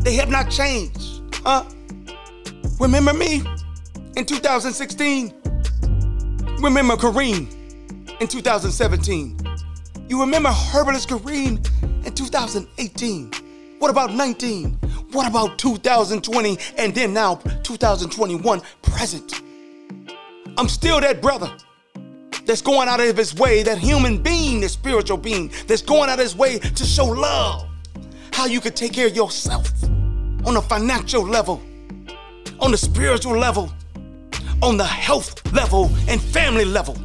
They 0.00 0.14
have 0.14 0.28
not 0.28 0.50
changed. 0.50 1.22
Huh? 1.36 1.64
Remember 2.80 3.14
me 3.14 3.42
in 4.16 4.24
2016? 4.24 5.32
Remember 6.60 6.96
Kareem 6.96 7.48
in 8.20 8.26
2017? 8.26 9.38
You 10.08 10.20
remember 10.20 10.50
Herbalist 10.50 11.08
Kareem 11.08 11.64
in 12.04 12.12
2018? 12.12 13.47
What 13.78 13.90
about 13.90 14.12
19? 14.12 14.72
What 15.12 15.28
about 15.28 15.58
2020 15.58 16.58
and 16.78 16.94
then 16.94 17.14
now 17.14 17.36
2021 17.62 18.60
present? 18.82 19.40
I'm 20.56 20.68
still 20.68 21.00
that 21.00 21.22
brother 21.22 21.56
that's 22.44 22.60
going 22.60 22.88
out 22.88 22.98
of 22.98 23.16
his 23.16 23.34
way, 23.36 23.62
that 23.62 23.78
human 23.78 24.20
being, 24.20 24.60
that 24.60 24.70
spiritual 24.70 25.16
being 25.16 25.52
that's 25.68 25.82
going 25.82 26.10
out 26.10 26.18
of 26.18 26.24
his 26.24 26.34
way 26.34 26.58
to 26.58 26.84
show 26.84 27.06
love. 27.06 27.68
How 28.32 28.46
you 28.46 28.60
can 28.60 28.72
take 28.72 28.94
care 28.94 29.06
of 29.06 29.14
yourself 29.14 29.70
on 30.44 30.56
a 30.56 30.62
financial 30.62 31.22
level, 31.22 31.62
on 32.58 32.72
the 32.72 32.78
spiritual 32.78 33.36
level, 33.38 33.72
on 34.60 34.76
the 34.76 34.84
health 34.84 35.52
level, 35.52 35.88
and 36.08 36.20
family 36.20 36.64
level. 36.64 36.96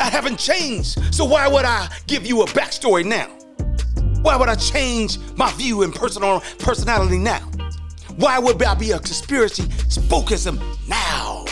I 0.00 0.04
haven't 0.04 0.38
changed, 0.38 0.98
so 1.14 1.26
why 1.26 1.46
would 1.48 1.66
I 1.66 1.88
give 2.06 2.24
you 2.24 2.42
a 2.42 2.46
backstory 2.46 3.04
now? 3.04 3.28
Why 4.22 4.36
would 4.36 4.48
I 4.48 4.54
change 4.54 5.18
my 5.36 5.50
view 5.52 5.82
and 5.82 5.94
personal 5.94 6.40
personality 6.58 7.18
now? 7.18 7.40
Why 8.16 8.38
would 8.38 8.62
I 8.62 8.74
be 8.74 8.92
a 8.92 8.98
conspiracy 8.98 9.64
spookism 9.64 10.62
now? 10.88 11.44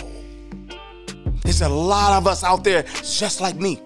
There's 1.43 1.63
a 1.63 1.69
lot 1.69 2.17
of 2.19 2.27
us 2.27 2.45
out 2.45 2.63
there 2.63 2.85
just 3.03 3.41
like 3.41 3.57
me. 3.57 3.81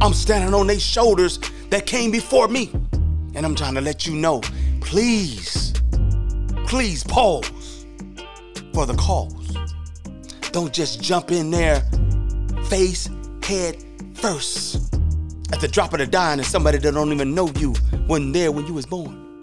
I'm 0.00 0.12
standing 0.12 0.52
on 0.52 0.66
these 0.66 0.82
shoulders 0.82 1.38
that 1.70 1.86
came 1.86 2.10
before 2.10 2.48
me. 2.48 2.70
And 3.34 3.46
I'm 3.46 3.54
trying 3.54 3.74
to 3.74 3.80
let 3.80 4.06
you 4.06 4.14
know, 4.14 4.40
please, 4.80 5.74
please 6.66 7.04
pause 7.04 7.86
for 8.74 8.84
the 8.84 8.94
cause. 8.94 9.56
Don't 10.50 10.72
just 10.72 11.00
jump 11.00 11.30
in 11.30 11.50
there 11.50 11.82
face, 12.68 13.08
head 13.42 13.84
first. 14.14 14.87
At 15.52 15.60
the 15.60 15.68
drop 15.68 15.92
of 15.92 15.98
the 15.98 16.06
dime, 16.06 16.38
and 16.38 16.46
somebody 16.46 16.78
that 16.78 16.92
don't 16.92 17.12
even 17.12 17.34
know 17.34 17.50
you 17.56 17.74
wasn't 18.06 18.34
there 18.34 18.52
when 18.52 18.66
you 18.66 18.74
was 18.74 18.86
born. 18.86 19.40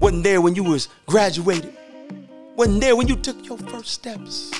Wasn't 0.00 0.24
there 0.24 0.40
when 0.40 0.54
you 0.54 0.64
was 0.64 0.88
graduated. 1.06 1.76
Wasn't 2.56 2.80
there 2.80 2.96
when 2.96 3.08
you 3.08 3.16
took 3.16 3.46
your 3.46 3.58
first 3.58 3.90
steps. 3.90 4.50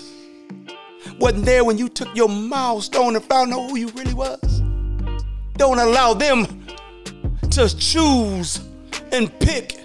Wasn't 1.19 1.45
there 1.45 1.65
when 1.65 1.79
you 1.79 1.89
took 1.89 2.15
your 2.15 2.29
milestone 2.29 3.17
and 3.17 3.25
found 3.25 3.53
out 3.53 3.71
who 3.71 3.77
you 3.77 3.89
really 3.89 4.15
was. 4.15 4.63
Don't 5.57 5.79
allow 5.79 6.15
them 6.15 6.65
to 7.51 7.77
choose 7.77 8.61
and 9.13 9.37
pick 9.41 9.81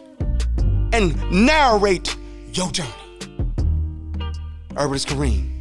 and 0.92 1.32
narrate 1.32 2.16
your 2.54 2.70
journey. 2.72 2.90
Herbalist 4.78 5.08
Kareem. 5.08 5.53